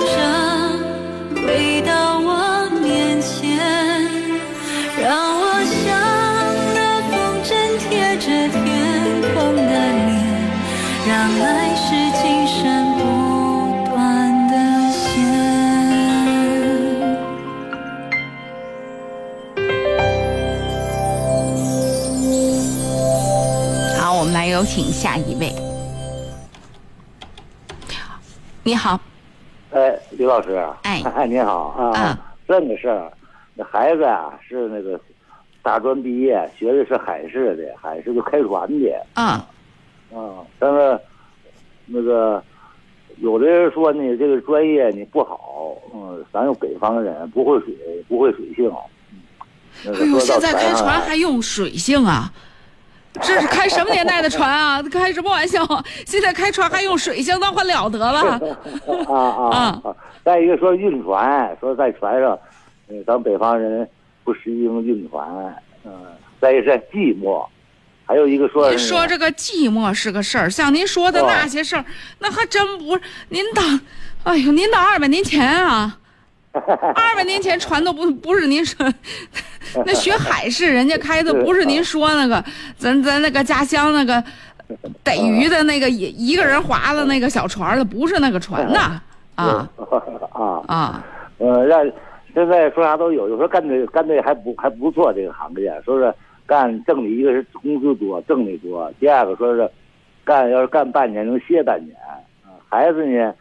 [0.00, 0.12] 着
[1.34, 3.58] 回到我面前，
[5.00, 5.82] 让我像
[6.74, 6.78] 那
[7.10, 8.60] 风筝贴着天
[9.34, 10.10] 空的脸，
[11.06, 11.10] 让
[12.22, 12.60] 今生
[12.96, 13.00] 不
[13.90, 13.96] 断
[14.48, 14.52] 的。
[23.98, 25.54] 好，我们来有请下一位。
[28.62, 29.00] 你好。
[30.32, 31.02] 老师，哎。
[31.28, 31.68] 你好。
[31.68, 32.16] 啊，嗯。
[32.48, 33.12] 这么个事儿，
[33.54, 34.98] 那孩子啊是那个
[35.62, 39.06] 大专毕业，学的是海事的，海事就开船的。
[39.14, 39.26] 嗯。
[39.26, 39.46] 啊。
[40.58, 40.98] 但是
[41.84, 42.42] 那个
[43.18, 47.74] 有的人说呢，这个专业你不好，嗯，咱有北方人不会水，
[48.08, 48.70] 不会水性。
[49.86, 52.32] 哎呦，现在开船还用水性啊？
[53.20, 54.82] 这是开什么年代的船啊？
[54.90, 55.64] 开什么玩笑？
[56.06, 58.40] 现在开船还用水箱，那还了得了？
[59.08, 59.96] 啊啊啊！
[60.24, 62.38] 再一个说晕船，说在船上，
[62.88, 63.86] 嗯，咱北方人
[64.24, 65.28] 不适应晕船，
[65.84, 65.92] 嗯，
[66.40, 67.44] 再一个是寂寞，
[68.06, 71.84] 还有一个说您说这个寂寞是个事儿，像您说的哦那些事儿，
[72.20, 73.80] 那还真不是您当，
[74.24, 75.98] 哎呦，您当二百年前啊，
[76.94, 78.86] 二百年前船都不不是您说，
[79.86, 82.44] 那学海事人家开的不是您说那个，
[82.76, 84.22] 咱咱那个家乡那个
[85.02, 89.00] 逮鱼的那个一一个人划的那个小船的，不是那个船呐，
[89.34, 89.68] 啊
[90.32, 91.04] 啊啊，
[91.38, 91.84] 呃，让
[92.34, 96.14] 现在说啥都有，有时候干的干的还不还不错，这个行业说是
[96.46, 99.70] 干挣的一个是工资多，挣的多，第二个说是
[100.22, 101.96] 干要是干半年能歇半年，
[102.44, 103.32] 啊，孩子呢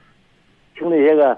[0.78, 1.38] 听那些个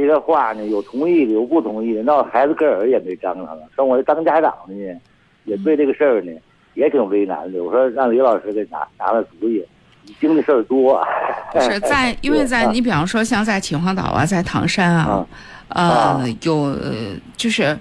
[0.00, 3.62] 这些话呢，有同意的，有不同意的，那孩子个儿也没张上了。
[3.74, 5.00] 说我当家长的呢，
[5.44, 6.32] 也对这个事儿呢
[6.74, 7.62] 也挺为难的。
[7.62, 9.64] 我说让李老师给拿拿了主意，
[10.02, 11.00] 你经的事儿多。
[11.52, 15.26] 不是在， 因为在你比方说像在秦皇岛啊，在唐山啊，
[15.68, 16.92] 呃啊，有呃
[17.36, 17.76] 就是。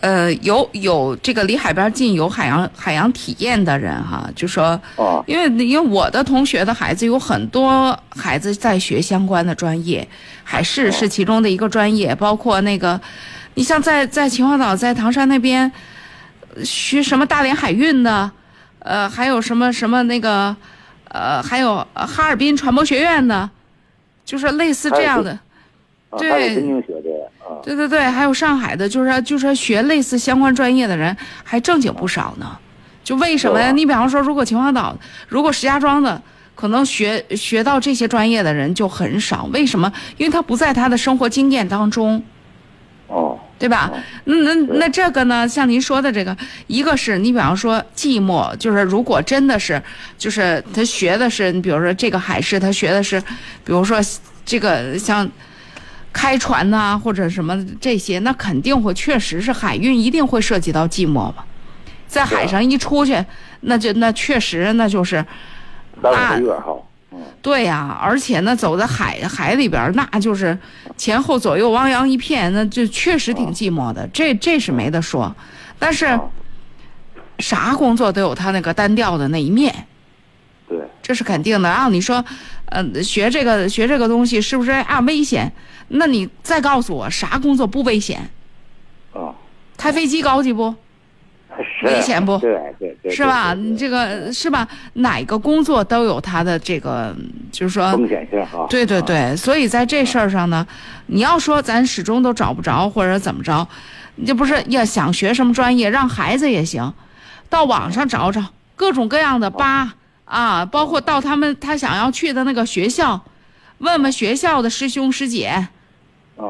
[0.00, 10.06] 呃，有有这个离海边近，有海洋海洋体验的人哈，就说，哦因为因为我的同学的孩子有很多孩子在学相关的专业，
[10.44, 13.00] 海事是其中的一个专业，包括那个，
[13.54, 15.70] 你像在在秦皇岛、在唐山那边
[16.54, 18.30] 呃学什么大连海运的，
[18.80, 20.54] 呃，还有什么什么那个，
[21.08, 23.48] 呃，还有呃哈尔滨船舶学院的，
[24.24, 25.30] 就是类似这样的。
[26.10, 26.62] 啊，对。
[27.66, 32.56] 对对对，还有上海的，就是就是学类似相关专业的人还正经不少呢。
[33.02, 33.72] 就为什么呀？
[33.72, 36.22] 你比方说，如果秦皇岛，如果石家庄的，
[36.54, 39.48] 可能学学到这些专业的人就很少。
[39.52, 39.92] 为什么？
[40.16, 42.22] 因为他不在他的生活经验当中，
[43.08, 43.90] 哦，对吧？
[44.24, 45.48] 那那那这个呢？
[45.48, 46.36] 像您说的这个，
[46.68, 49.82] 一个是你比方说寂寞，就是如果真的是，
[50.16, 53.20] 就是他学的是，你比如说这个海事，他学的是，
[53.64, 53.98] 比如说
[54.44, 55.28] 这个像
[56.16, 61.44] 开船呐、或者什么这些，那肯定会确实是海运一定会涉及到寂寞嘛。
[62.06, 63.22] 在海上一出去，
[63.60, 65.22] 那就那确实那就是
[66.02, 66.72] 三五个月哈。
[67.12, 70.58] 嗯，对呀、而且呢，走在海海里边，那就是
[70.96, 75.34] 前后左右汪洋一片，那就确实挺寂寞的，这这是没得说。
[75.78, 76.20] 但是啊
[77.40, 79.86] 啥工作都有他那个单调的那一面，
[80.66, 81.68] 对，这是肯定的。
[81.68, 82.24] 然后你说，
[82.66, 85.52] 呃，学这个学这个东西是不是啊危险？
[85.88, 88.28] 那你再告诉我，啥工作不危险？
[89.12, 89.34] 啊，
[89.76, 90.74] 开飞机高级不？
[91.84, 93.54] 危险不对对对，是吧？
[93.54, 94.68] 你这个是吧？
[94.94, 97.16] 哪个工作都有它的这个，
[97.50, 98.66] 就是说风险性哈。
[98.68, 100.66] 对对啊，对，所以在这事儿上呢，
[101.06, 103.66] 你要说咱始终都找不着或者怎么着，
[104.16, 106.92] 你这不是要想学什么专业，让孩子也行，
[107.48, 109.94] 到网上找找各种各样的吧
[110.26, 113.18] 啊，包括到他们他想要去的那个学校，
[113.78, 115.70] 问问学校的师兄师姐，啊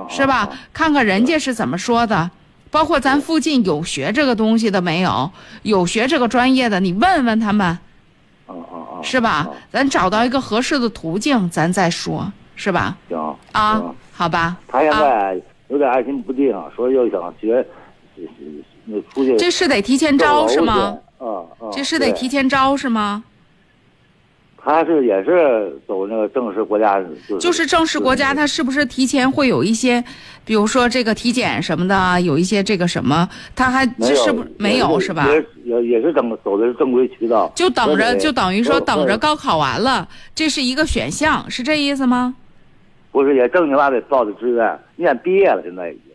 [0.08, 0.48] 是吧？？
[0.72, 2.30] 看看人家是怎么说的。
[2.68, 5.30] 包括咱附近有学这个东西的没有？
[5.62, 7.78] 有学这个专业的，你问问他们，
[9.02, 9.50] 是吧啊？
[9.70, 12.96] 咱找到一个合适的途径，咱再说，是吧？
[13.08, 13.82] 行啊，
[14.12, 14.56] 好吧。
[14.68, 17.64] 他现啊，在有点爱心不定，说要想学，
[19.14, 20.98] 出去这是得提前招是吗？
[21.18, 21.26] 啊
[21.58, 23.24] 啊，这是得提前招是吗？
[24.66, 30.02] 他是也是走那个正式国家，就是就是正式国家，他是不是提前会有一些，
[30.44, 35.28] 比如说这个体检什么的啊，有一些这个什么，他还这是不没有是吧？
[35.28, 42.34] 也也也是等走的是正规渠道，就等着，就等于说等着高考完了，这是一个选项，是这意思吗？
[43.12, 46.12] 不是也正经八百报的志愿，念毕业了，现在已经，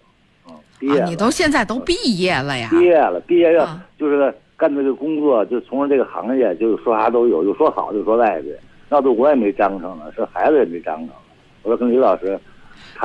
[0.50, 2.68] 嗯，毕业啊，了，你都现在都毕业了呀？
[2.70, 8.50] 毕业了，毕业要啊就是干这个工作，就从事这个行业，就是说啥都有，有说好就，说赖的，
[8.90, 11.16] 闹得我也没章程了，是孩子也没章程了。
[11.64, 12.40] 我说跟李老师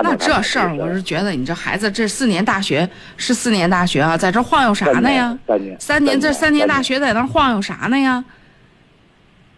[0.02, 2.86] 那这事儿，我是觉得你这孩子这四年大学
[3.16, 5.38] 是四年大学啊，在这晃悠啥呢呀？
[5.46, 8.22] 三年，三年这三年大学，在那晃悠啥呢呀？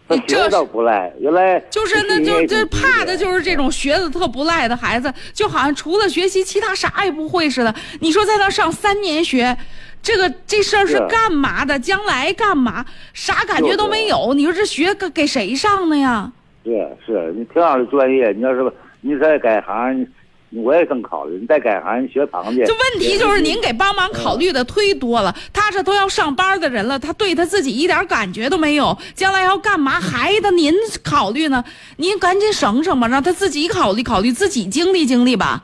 [0.09, 7.73] 他你这学倒不赖，原来就是那就这怕的就是这种学的特不赖的孩子，就好像除了学习其他啥也不会似的。
[8.01, 9.55] 你说在那上三年学，
[10.01, 11.77] 这个这事儿是是干嘛的？
[11.77, 12.83] 将来干嘛？
[13.13, 14.33] 啥感觉都没有。
[14.33, 16.31] 你说这学给给谁上的呀？
[16.65, 20.07] 是是，你挺好的专业，你要是你再改行，你
[20.51, 22.65] 我也正考虑，你再改行，学螃蟹。
[22.65, 25.35] 这问题就是您给帮忙考虑的忒多了。
[25.53, 30.73] 他这都要上班的人了，他对他自己一点感觉都没有，将来要干嘛还得您
[31.03, 31.63] 考虑呢？
[31.97, 35.63] 您赶紧省省吧，让他自己考虑考虑，自己经历经历吧。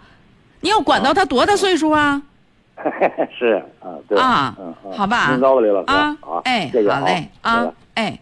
[0.61, 2.21] 你要管到他多大岁数啊？
[3.39, 8.19] 是啊，对啊嗯嗯好吧您高了，刘老师啊好，，哎谢谢，好嘞啊，哎，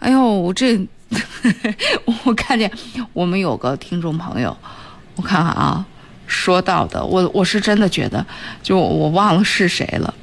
[0.00, 0.76] 哎呦，我这
[2.24, 2.70] 我看见
[3.12, 4.54] 我们有个听众朋友，
[5.20, 5.84] 我看看啊，
[6.26, 8.24] 说到的，我我是真的觉得，
[8.62, 10.14] 就我忘了是谁了。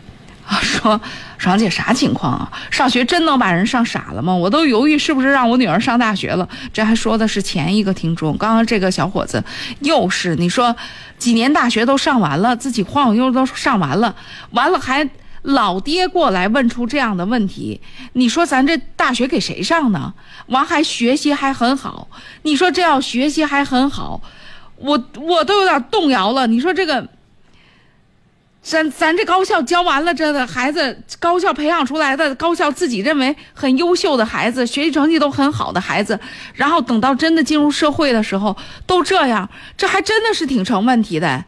[0.48, 1.00] 啊，说
[1.38, 2.52] 爽姐啥情况啊？
[2.72, 4.34] 上学真能把人上傻了吗？
[4.34, 6.48] 我都犹豫是不是让我女儿上大学了。
[6.74, 9.43] 这还说的是前一个听众，刚刚这个小伙子
[9.82, 10.76] 又是你说
[11.20, 14.16] 几年大学都上完了，自己晃悠都上完了，
[14.52, 15.08] 完了还
[15.43, 17.80] 老爹过来问出这样的问题，
[18.14, 20.14] 你说咱这大学给谁上呢？
[20.48, 22.08] 完还学习还很好，
[22.43, 24.22] 你说这要学习还很好，
[24.78, 26.48] 我我都有点动摇了。
[26.48, 27.08] 你说这个。
[28.60, 36.20] 咱咱这高校教完了，这的孩子高校培养出来的高校自己认为很优秀的孩子，学习成绩都很好的孩子，
[36.54, 41.46] 然后等到真的进入社会的时候都这样，这还真的是挺成问题的，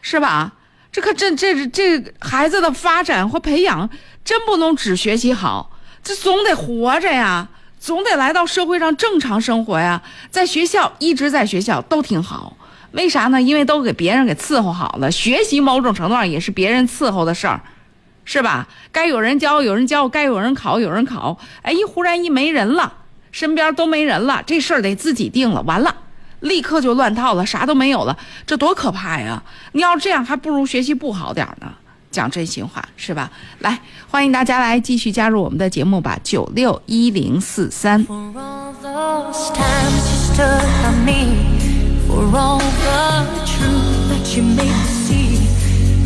[0.00, 0.52] 是吧？
[0.92, 3.90] 这可真这这孩子的发展或培养
[4.24, 5.72] 真不能只学习好，
[6.04, 7.48] 这总得活着呀，
[7.78, 10.02] 总得来到社会上正常生活呀。
[10.30, 12.56] 在学校一直在学校都挺好。
[12.92, 13.42] 为啥呢？
[13.42, 17.60] 因为都给别人给伺候好了，学习某种程度上也是别人伺候的事儿，
[18.24, 18.66] 是吧？
[18.90, 21.36] 该有人教有人教，该有人考有人考。
[21.60, 22.94] 哎，一忽然一没人了，
[23.32, 25.94] 身边都没人了，这事儿得自己定了，完了，
[26.40, 28.16] 立刻就乱套了，啥都没有了，
[28.46, 29.42] 这多可怕呀！
[29.72, 31.74] 你要这样，还不如学习不好点儿呢。
[32.16, 33.30] 讲真心话是吧？
[33.58, 33.78] 来，
[34.10, 38.02] 欢迎大家来继续加入我们的节目吧，九六一零四三。
[38.06, 41.36] For all those times you stood by me,
[42.08, 45.36] for all the truth that you made me see,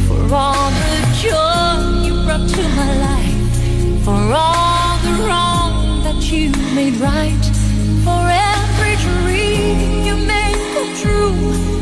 [0.09, 6.51] for all the joy you brought to my life, for all the wrong that you
[6.75, 7.45] made right,
[8.03, 11.80] for every dream you made come true,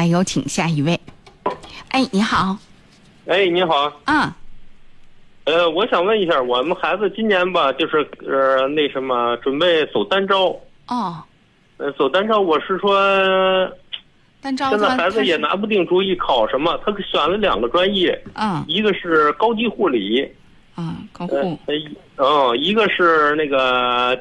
[0.00, 0.98] 来有请下一位。
[1.90, 2.56] 哎，你好，
[3.26, 4.32] 哎，你好，嗯，
[5.44, 11.22] 呃，我想问一下，我们孩子今年吧，就是呃那什么，准备走单招，哦，
[11.76, 13.70] 呃，走单招，我是说，
[14.40, 18.64] 单招现在孩子也拿不定主意考什么，他选了两个专业，嗯。
[18.66, 20.26] 一个是高级护理，
[20.78, 24.18] 嗯高呃护，呃，一嗯，一个是那个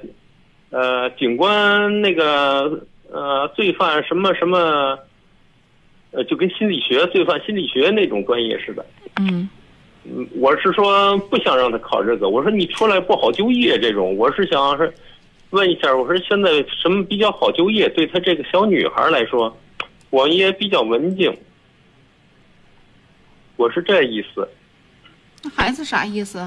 [0.71, 4.99] 呃警官那个呃罪犯什么什么，
[6.11, 8.85] 呃，就跟心理学罪犯心理学那种专业似的。
[9.19, 9.49] 嗯
[10.05, 14.91] 嗯，我是说不想让他考这个，我说你出来不好就业这种，我是想是
[15.49, 16.49] 问一下，我说现在
[16.81, 17.89] 什么比较好就业？
[17.89, 19.55] 对她这个小女孩来说，
[20.09, 21.31] 我也比较文静，
[23.57, 24.47] 我是这意思。
[25.43, 26.39] 那孩子啥意思？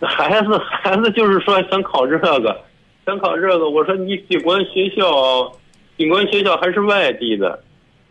[0.00, 2.60] 孩子，孩子就是说想考这个，
[3.06, 3.70] 想考这个。
[3.70, 5.52] 我说你警官学校，
[5.96, 7.62] 警官学校还是外地的，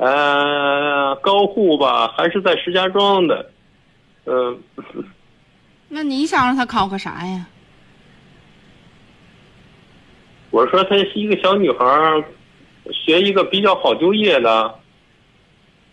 [0.02, 3.52] 呃，高户吧还是在石家庄的，
[4.26, 4.60] 嗯、
[5.90, 7.46] 那你想让他考个啥呀？
[10.50, 12.24] 我说她是一个小女孩儿，
[12.92, 14.76] 学一个比较好就业的，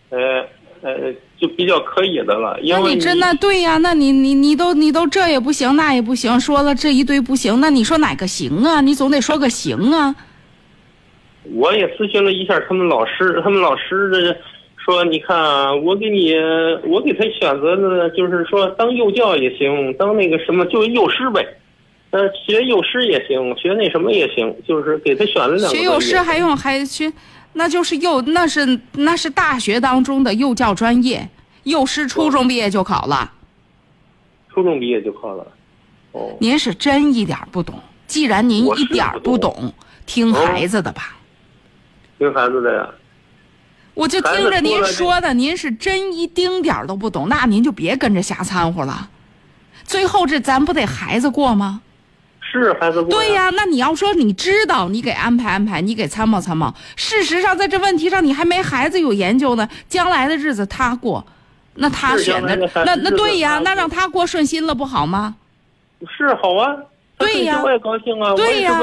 [0.08, 0.40] 呃
[0.80, 2.58] 呃，就比较可以的了。
[2.62, 3.76] 因为那你真的对呀？
[3.76, 8.80] 那你你你都你都这也不行，那也不行，说了这一堆不行，那你说哪个行啊？
[8.80, 10.14] 你总得说个行啊。
[11.54, 14.36] 我也咨询了一下他们老师，他们老师这
[14.76, 16.34] 说，你看啊，我给你，
[16.84, 21.46] 我给他选择的，就是说当幼教也行，当那个什么就幼师呗，
[22.10, 27.12] 呃，学幼师也行，学那什么也行，就是给他选了两个学幼师还用还学，
[27.52, 31.28] 那就是幼那是那是大学当中的幼教专业，
[31.64, 33.30] 幼师初中毕业就考了。
[34.50, 35.46] 初中毕业就考了。
[36.12, 39.72] 哦，您是真一点不懂，既然您一点不懂，
[40.06, 41.17] 听孩子的吧。
[42.18, 42.88] 听孩子的呀。
[43.94, 49.08] 我就听着您说的，您是真一丁点儿都不懂，那您就别跟着瞎掺和了。
[49.84, 51.80] 最后这咱不得孩子过吗？
[52.40, 56.72] 是孩子过对呀、那你要说你知道，你给安排安排，你给参谋参谋。
[56.96, 61.26] 事实上，在这问题上你还没孩子有研究呢，将来的日子他过，
[61.74, 65.34] 那他选的的那那对呀、那让他过顺心了不好吗？
[66.16, 66.74] 是好啊。
[67.18, 68.80] 对呀我也高兴啊，对呀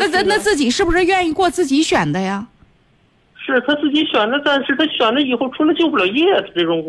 [0.00, 2.46] 那咱那自己是不是愿意过自己选的呀？
[3.54, 6.24] 是他自己选的，但是他选了以后出来就不了业，
[6.54, 6.82] 这种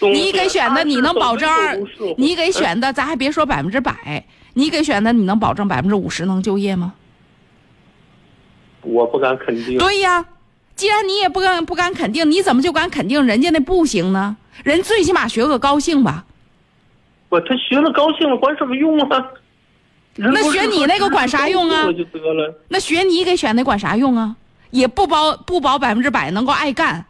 [0.00, 1.48] 你给选的，你能保证？
[2.18, 6.94] 你给选的，咱还别说百分之百，你给选的，你能保证百分之五十能就业吗？
[8.82, 9.78] 我不敢肯定。
[9.78, 10.26] 对呀，
[10.76, 14.36] 既然你也不敢不敢肯定，你怎么就敢肯定人家那不行呢？
[14.64, 16.26] 人最起码学个高兴吧。
[17.28, 19.24] 不他学了高兴了，管什么用啊？
[20.16, 21.88] 那学你那个管啥用啊。
[22.68, 24.36] 那学你给选的管啥用啊？
[24.72, 27.04] 也不保不保百分之百能够爱干，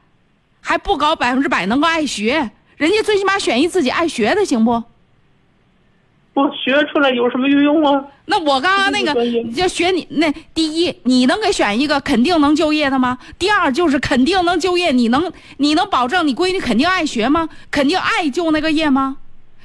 [0.61, 2.51] 还不搞百分之百能够爱学。
[2.77, 4.83] 人家最起码选一自己爱学的，行不？
[6.35, 8.05] 不学出来有什么用啊？
[8.25, 9.15] 那我刚刚那个
[9.53, 13.19] 就学你那第一，你能给选一个肯定能就业的吗？
[13.39, 17.49] 第二就是肯定能就业，你能你能保证你闺女肯定爱学吗？
[17.71, 19.19] 肯定爱就那个业吗？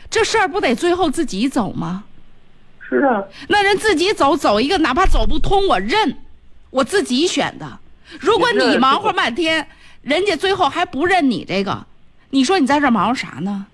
[0.10, 2.04] 这事儿不得最后自己走吗？
[2.88, 6.18] 是啊，那人自己走走一个，哪怕走不通，我认，
[6.70, 7.80] 我自己选的。
[8.20, 9.68] 如果你忙活半天，
[10.01, 11.86] 人家最后还不认你这个，
[12.30, 13.68] 你说你在这忙活啥呢？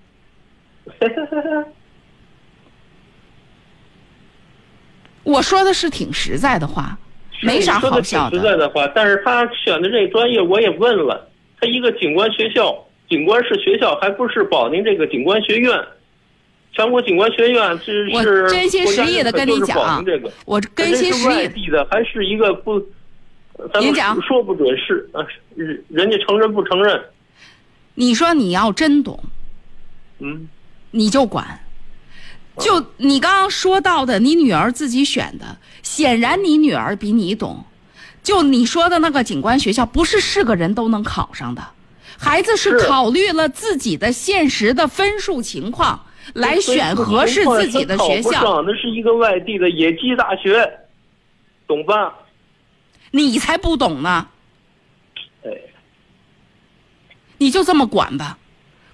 [5.23, 6.97] 我说的是挺实在的话，
[7.41, 11.29] 没啥好笑的挺实在的话，但是他选的这个专业我也问了，
[11.61, 12.75] 他一个警官学校，
[13.09, 15.79] 警官是学校，还不是保定这个警官学院。
[16.73, 21.47] 全国警官学院这我是真心实意的跟你讲这个，我真心实意。
[21.47, 22.83] 地的，还是一个不，
[23.57, 25.21] 咱们您讲说不准是啊，
[25.55, 27.01] 人人家承认不承认？
[27.95, 29.23] 你说你要真懂，
[30.19, 30.47] 嗯，
[30.91, 31.59] 你就管。
[32.57, 37.65] 就你刚刚说到的，你女儿自己选的，显然你女儿比你懂。
[38.21, 41.61] 就你说的那个警官学校，不是是个人都能考上的，
[42.17, 48.31] 孩子是是考虑了自己的现实的分数情况来选合适自己的学校。
[48.31, 50.71] 上，那是一个外地的野鸡大学，
[51.67, 52.13] 懂吧？
[53.15, 54.27] 你才不懂呢，
[55.45, 55.51] 哎，
[57.37, 58.39] 你就这么管吧，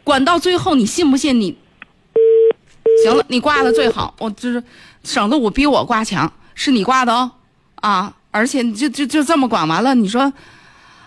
[0.04, 1.58] 管到最后，你信不信你？
[3.02, 4.62] 行了，你挂了最好，我就是
[5.06, 7.32] 省得我比我挂强，是你挂的哦，
[7.76, 10.34] 啊，而且你就就就这么管完了，你说，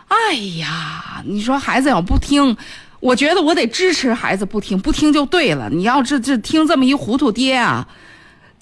[0.08, 2.56] 哎呀，你说孩子要不听，
[2.98, 5.68] 我觉得我得支持孩子不听，不听就对了。
[5.68, 7.86] 你要这这听这么一糊涂爹啊，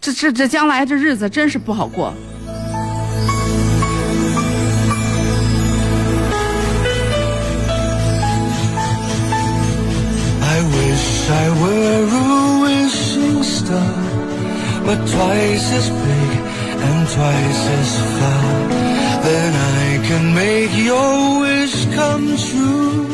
[0.00, 2.12] 这这这将来这日子真是不好过。
[10.60, 13.96] I wish I were a wishing star,
[14.84, 16.32] but twice as big
[16.86, 18.68] and twice as far.
[19.28, 23.08] Then I can make your wish come true,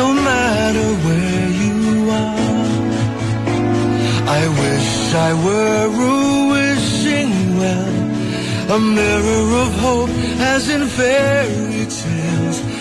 [0.00, 2.76] no matter where you are.
[4.40, 4.90] I wish
[5.28, 6.18] I were a
[6.52, 7.96] wishing well,
[8.76, 10.14] a mirror of hope
[10.52, 12.73] as in fairy tales.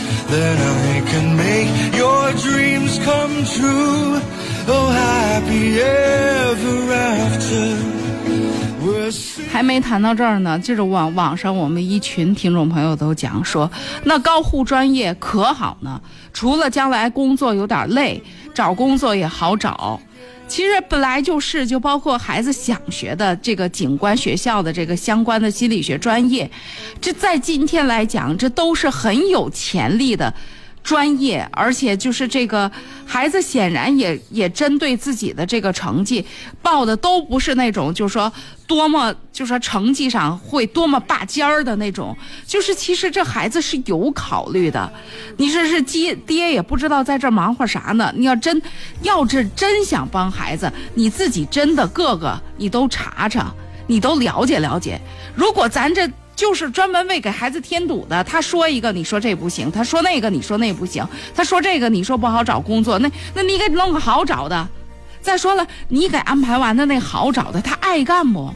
[9.52, 13.70] 还没谈到这儿呢就是网网上我们一群听众朋友都讲说
[14.04, 16.02] 那高护专业可好呢？
[16.34, 18.22] 除了将来工作有点累
[18.56, 20.00] 找工作也好找
[20.48, 26.50] 其实本来就是，就包括孩子想学的这个景观学校的这个相关的心理学专业，
[27.02, 30.32] 这在今天来讲，这都是很有潜力的
[30.84, 32.70] 专业，而且就是这个
[33.06, 36.26] 孩子显然也也针对自己的这个成绩
[36.62, 38.32] 报的都不是那种，就是说
[38.68, 42.16] 多么就是说成绩上会多么拔尖儿的那种，
[42.46, 44.92] 就是其实这孩子是有考虑的。
[45.38, 48.14] 你说是爹爹也不知道在这忙活啥呢？
[48.16, 48.62] 你要真
[49.02, 53.54] 要是真想帮孩子，你自己真的各个你都查查，
[53.88, 55.00] 你都了解了解。
[55.34, 64.68] 如果咱这就是专门为给孩子添堵的，他说一个你说这不行，他说那个你说那不行，他说这个你说不好找工作，那那你给弄个好找的。
[65.22, 68.54] 再说了，你给安排完的那好找的，他爱干不？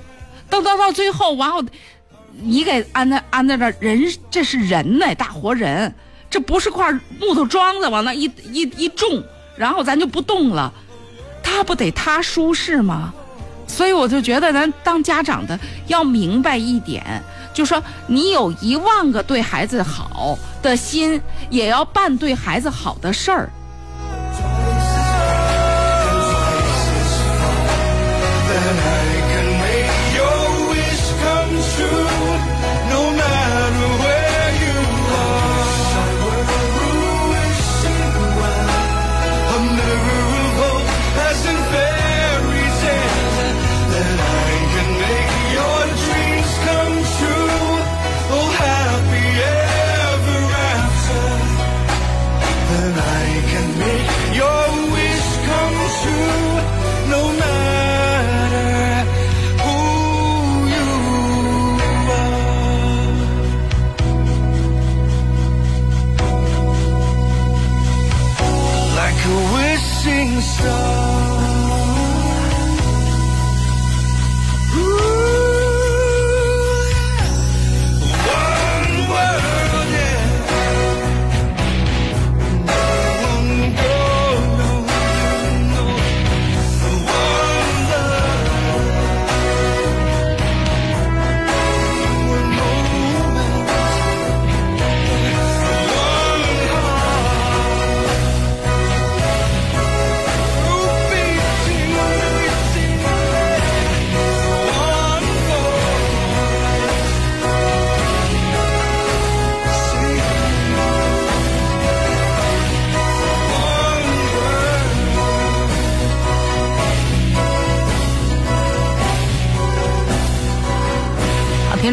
[0.49, 1.63] 到到到最后，完后
[2.41, 5.93] 你给安在安在这人，这是人呢，大活人，
[6.29, 9.23] 这不是块木头桩子往那一一一种，
[9.55, 10.73] 然后咱就不动了，
[11.41, 13.13] 他不得他舒适吗？
[13.65, 15.57] 所以我就觉得咱当家长的
[15.87, 17.21] 要明白一点，
[17.57, 23.49] 就说你有一万个对孩子好的心，也要办对孩子好的事儿。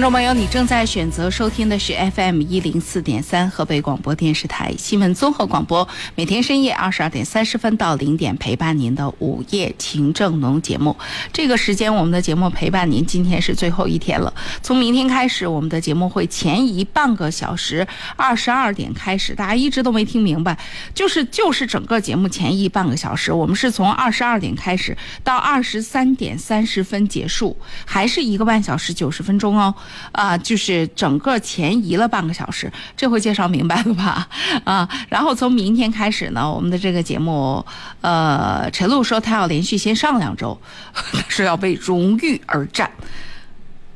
[0.05, 10.95] 众朋友，你正在选择收听的是 FM 一零四点三河北广播电视台新闻综合广播，每天深夜二十二点三十分到零点陪伴您的午夜情正浓节目。
[11.33, 14.31] 这个时间我们的节目陪伴您，今天是最后一天了。
[14.61, 19.35] 从明天开始，我们的节目会前移半个小时，二十二点开始。
[19.35, 20.55] 大家一直都没听明白，
[20.95, 29.75] 就是就是整个节目前移半个小时，我们是从二十二点开始到二十三点三十分结束，还是一个半小时九十分钟哦。
[30.12, 34.28] 啊、就是整个前移了半个小时，这回介绍明白了吧？
[34.64, 37.64] 啊，然后从明天开始呢，我们的这个节目，
[38.01, 40.61] 呃，陈露说她要连续先上两周，
[40.95, 42.90] 他说要为荣誉而战。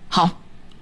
[0.09, 0.29] 好，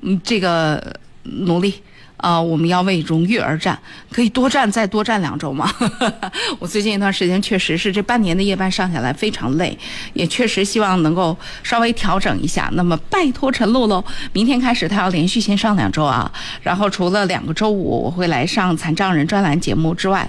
[0.02, 1.82] 嗯，这个努力。
[2.16, 3.78] 啊、我们要为荣誉而战，
[4.10, 5.70] 可以多战再多战两周吗？
[6.58, 9.78] 我最近一段时间确实是这半年的夜班上下来非常累，
[10.14, 12.68] 也确实希望能够稍微调整一下。
[12.72, 14.02] 那么拜托陈露露，
[14.32, 16.30] 明天开始她要连续先上两周啊，
[16.62, 20.28] 然后除了两个周五我会来上残障人专栏节目之外，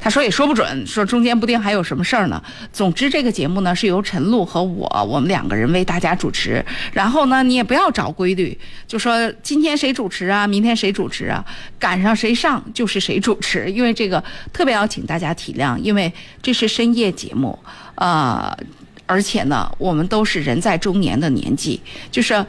[0.00, 2.42] 他说也说不准，说中间不定还有什么事儿呢。
[2.72, 6.64] 总之，这个节目呢是由陈露和我我们两个人为大家主持。
[6.92, 11.44] 然后呢，你也不要找规律，就说今天谁主持啊，明天谁主持啊，
[11.78, 13.70] 赶上谁上就是谁主持。
[13.70, 14.22] 因为这个
[14.52, 17.58] 特别要请大家体谅，因为这是深夜节目，
[17.96, 18.56] 呃，
[19.04, 21.78] 而且呢，我们都是人在中年的年纪，
[22.10, 22.44] 就是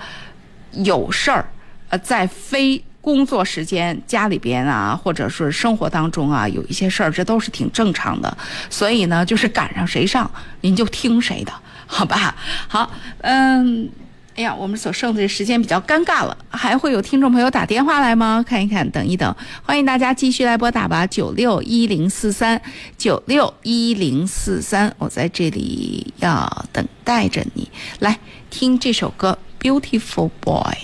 [0.71, 1.45] 有事儿，
[1.89, 8.37] 呃，在非工作时间、家里边啊，或者是生活当中啊，有一些事儿，这都是挺正常的。
[8.69, 10.29] 所以呢，就是赶上谁上，
[10.61, 11.51] 您就听谁的，
[11.87, 12.35] 好吧？
[12.67, 12.91] 好，
[13.21, 13.89] 嗯。
[14.33, 18.43] 哎呀，我们所剩的时间比较尴尬了，还会有听众朋友打电话来吗？
[18.47, 22.59] 看一看，等一等，欢迎大家继续来拨打吧，九六一零四三
[22.97, 28.17] 九六一零四三，我在这里要等待着你来
[28.49, 30.77] 听这首歌《Beautiful Boy》。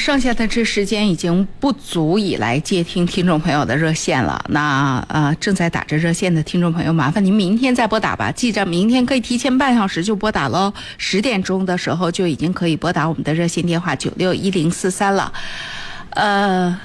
[0.00, 4.42] 剩下的这时间已经不足以来接听听众朋友的热线了。
[4.48, 8.32] 那呃，正在打着热线的听众朋友，麻烦您明天再拨打吧。
[8.32, 15.30] 记着，明天可以提前半小时就拨打喽，十点钟的时候就已经可以拨打我们的热线电话九六一零四三了。
[16.10, 16.80] 呃。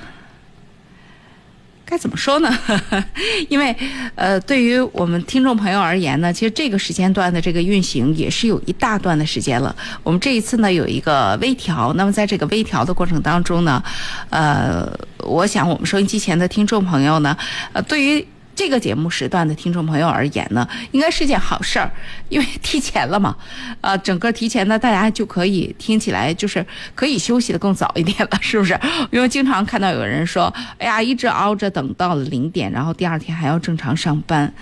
[1.86, 2.52] 该怎么说呢？
[3.48, 3.76] 因为，
[4.16, 9.74] 呃，对于我们听众朋友而言呢，其实这个时间段的这个运行也是有一大段的时间了。
[10.02, 13.84] 我们这一次呢有一个微调，那么在这个微调的过程当中呢，
[14.32, 17.38] 呃，我想我们收音机前的听众朋友呢，
[17.72, 18.26] 呃，对于
[18.56, 21.92] 这个节目时段的听众朋友而言呢，应该是件好事儿，
[22.30, 23.36] 因为提前了嘛，
[23.82, 28.80] 呃，整个提前呢，大家就可以听起来就是可以休息的更早一点了，是不是？
[29.12, 34.54] 因为经常看到有人说，哎呀，一直熬着等到了零点，然后第二天还要正常上班。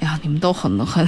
[0.00, 1.06] 哎呀，你们都很很，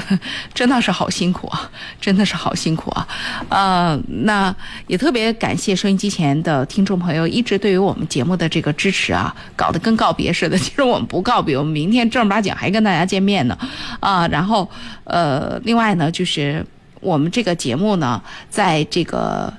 [0.52, 3.08] 真的是好辛苦啊，真的是好辛苦啊，
[3.48, 4.54] 呃，那
[4.86, 10.58] 也特别感谢收音机前的听众朋友一直对于我们节目的这个支持啊，搞得跟告别似的。
[10.58, 13.58] 其实我们不告别，我们明天正儿八经还跟大家见面呢，
[13.98, 14.70] 啊，然后
[15.04, 16.62] 呃，另外呢，就是
[17.00, 19.50] 我们这个节目呢，在这个，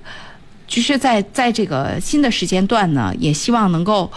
[0.67, 4.11] 就是在在这个新的时间段呢，也希望能够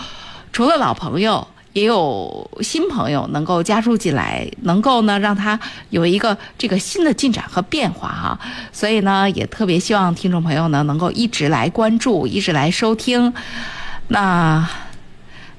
[0.52, 1.48] 除了老朋友。
[1.76, 5.60] 也有新朋友能够加入进来，能够呢让他
[5.90, 8.40] 有一个这个新的进展和变化哈，
[8.72, 13.30] 所以呢也特别希望听众朋友呢能够一直来关注，一直来收听。
[14.08, 14.66] 那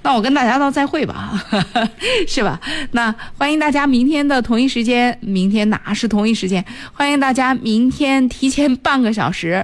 [0.01, 1.39] 那我跟大家道再会吧，
[2.27, 2.59] 是吧？
[2.93, 6.65] 那欢迎大家明天的同一时间，明天哪是同一时间？
[6.93, 9.63] 欢迎大家明天提前半个小时，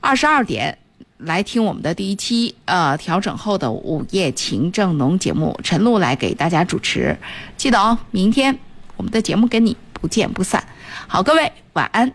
[0.00, 0.76] 二十二点。
[1.18, 7.16] 来听我们的第一期呃调整后的午夜情正浓节目，陈露来给大家主持。
[7.56, 8.58] 记得哦，明天
[8.96, 10.62] 我们的节目跟你不见不散。
[11.08, 12.12] 好，各位晚安。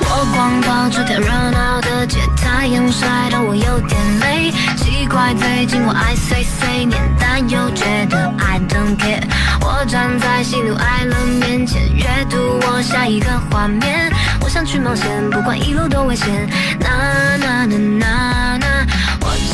[0.00, 2.18] 我光抱这条热闹的街，
[2.72, 4.50] 阳晒得我有点累。
[4.76, 9.22] 奇怪，最近我爱碎碎念，但又觉得 I don't care。
[9.60, 14.10] 我站在喜怒哀乐面前，阅读我下一个画面。
[14.40, 16.48] 我想去冒险，不管一路多危险。
[16.80, 16.88] 呐
[17.38, 18.86] 呐呐呐呐，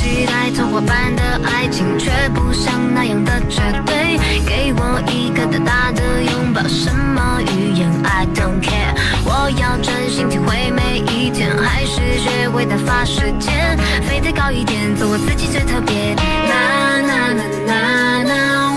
[0.04, 4.18] 期待童话般的爱情，却不像那样的绝对。
[4.44, 8.94] 给我一个大大的拥抱，什么语言 I don't care。
[9.24, 13.78] 我要专心体会每一天，还是学会打发时间？
[14.06, 16.14] 飞得高一点，做我自己最特别。
[16.14, 18.73] 啦啦啦啦啦，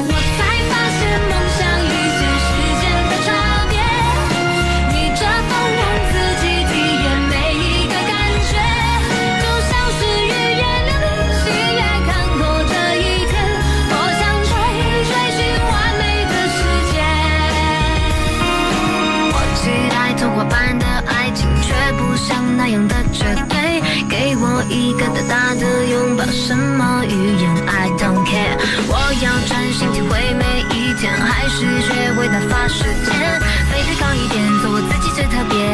[24.39, 28.57] 我一个大大的拥抱，什么语言？I don't care。
[28.87, 33.41] 我要专心体会每一天，还是学会打发时间？
[33.71, 35.66] 飞得高一点，做我自己最特别。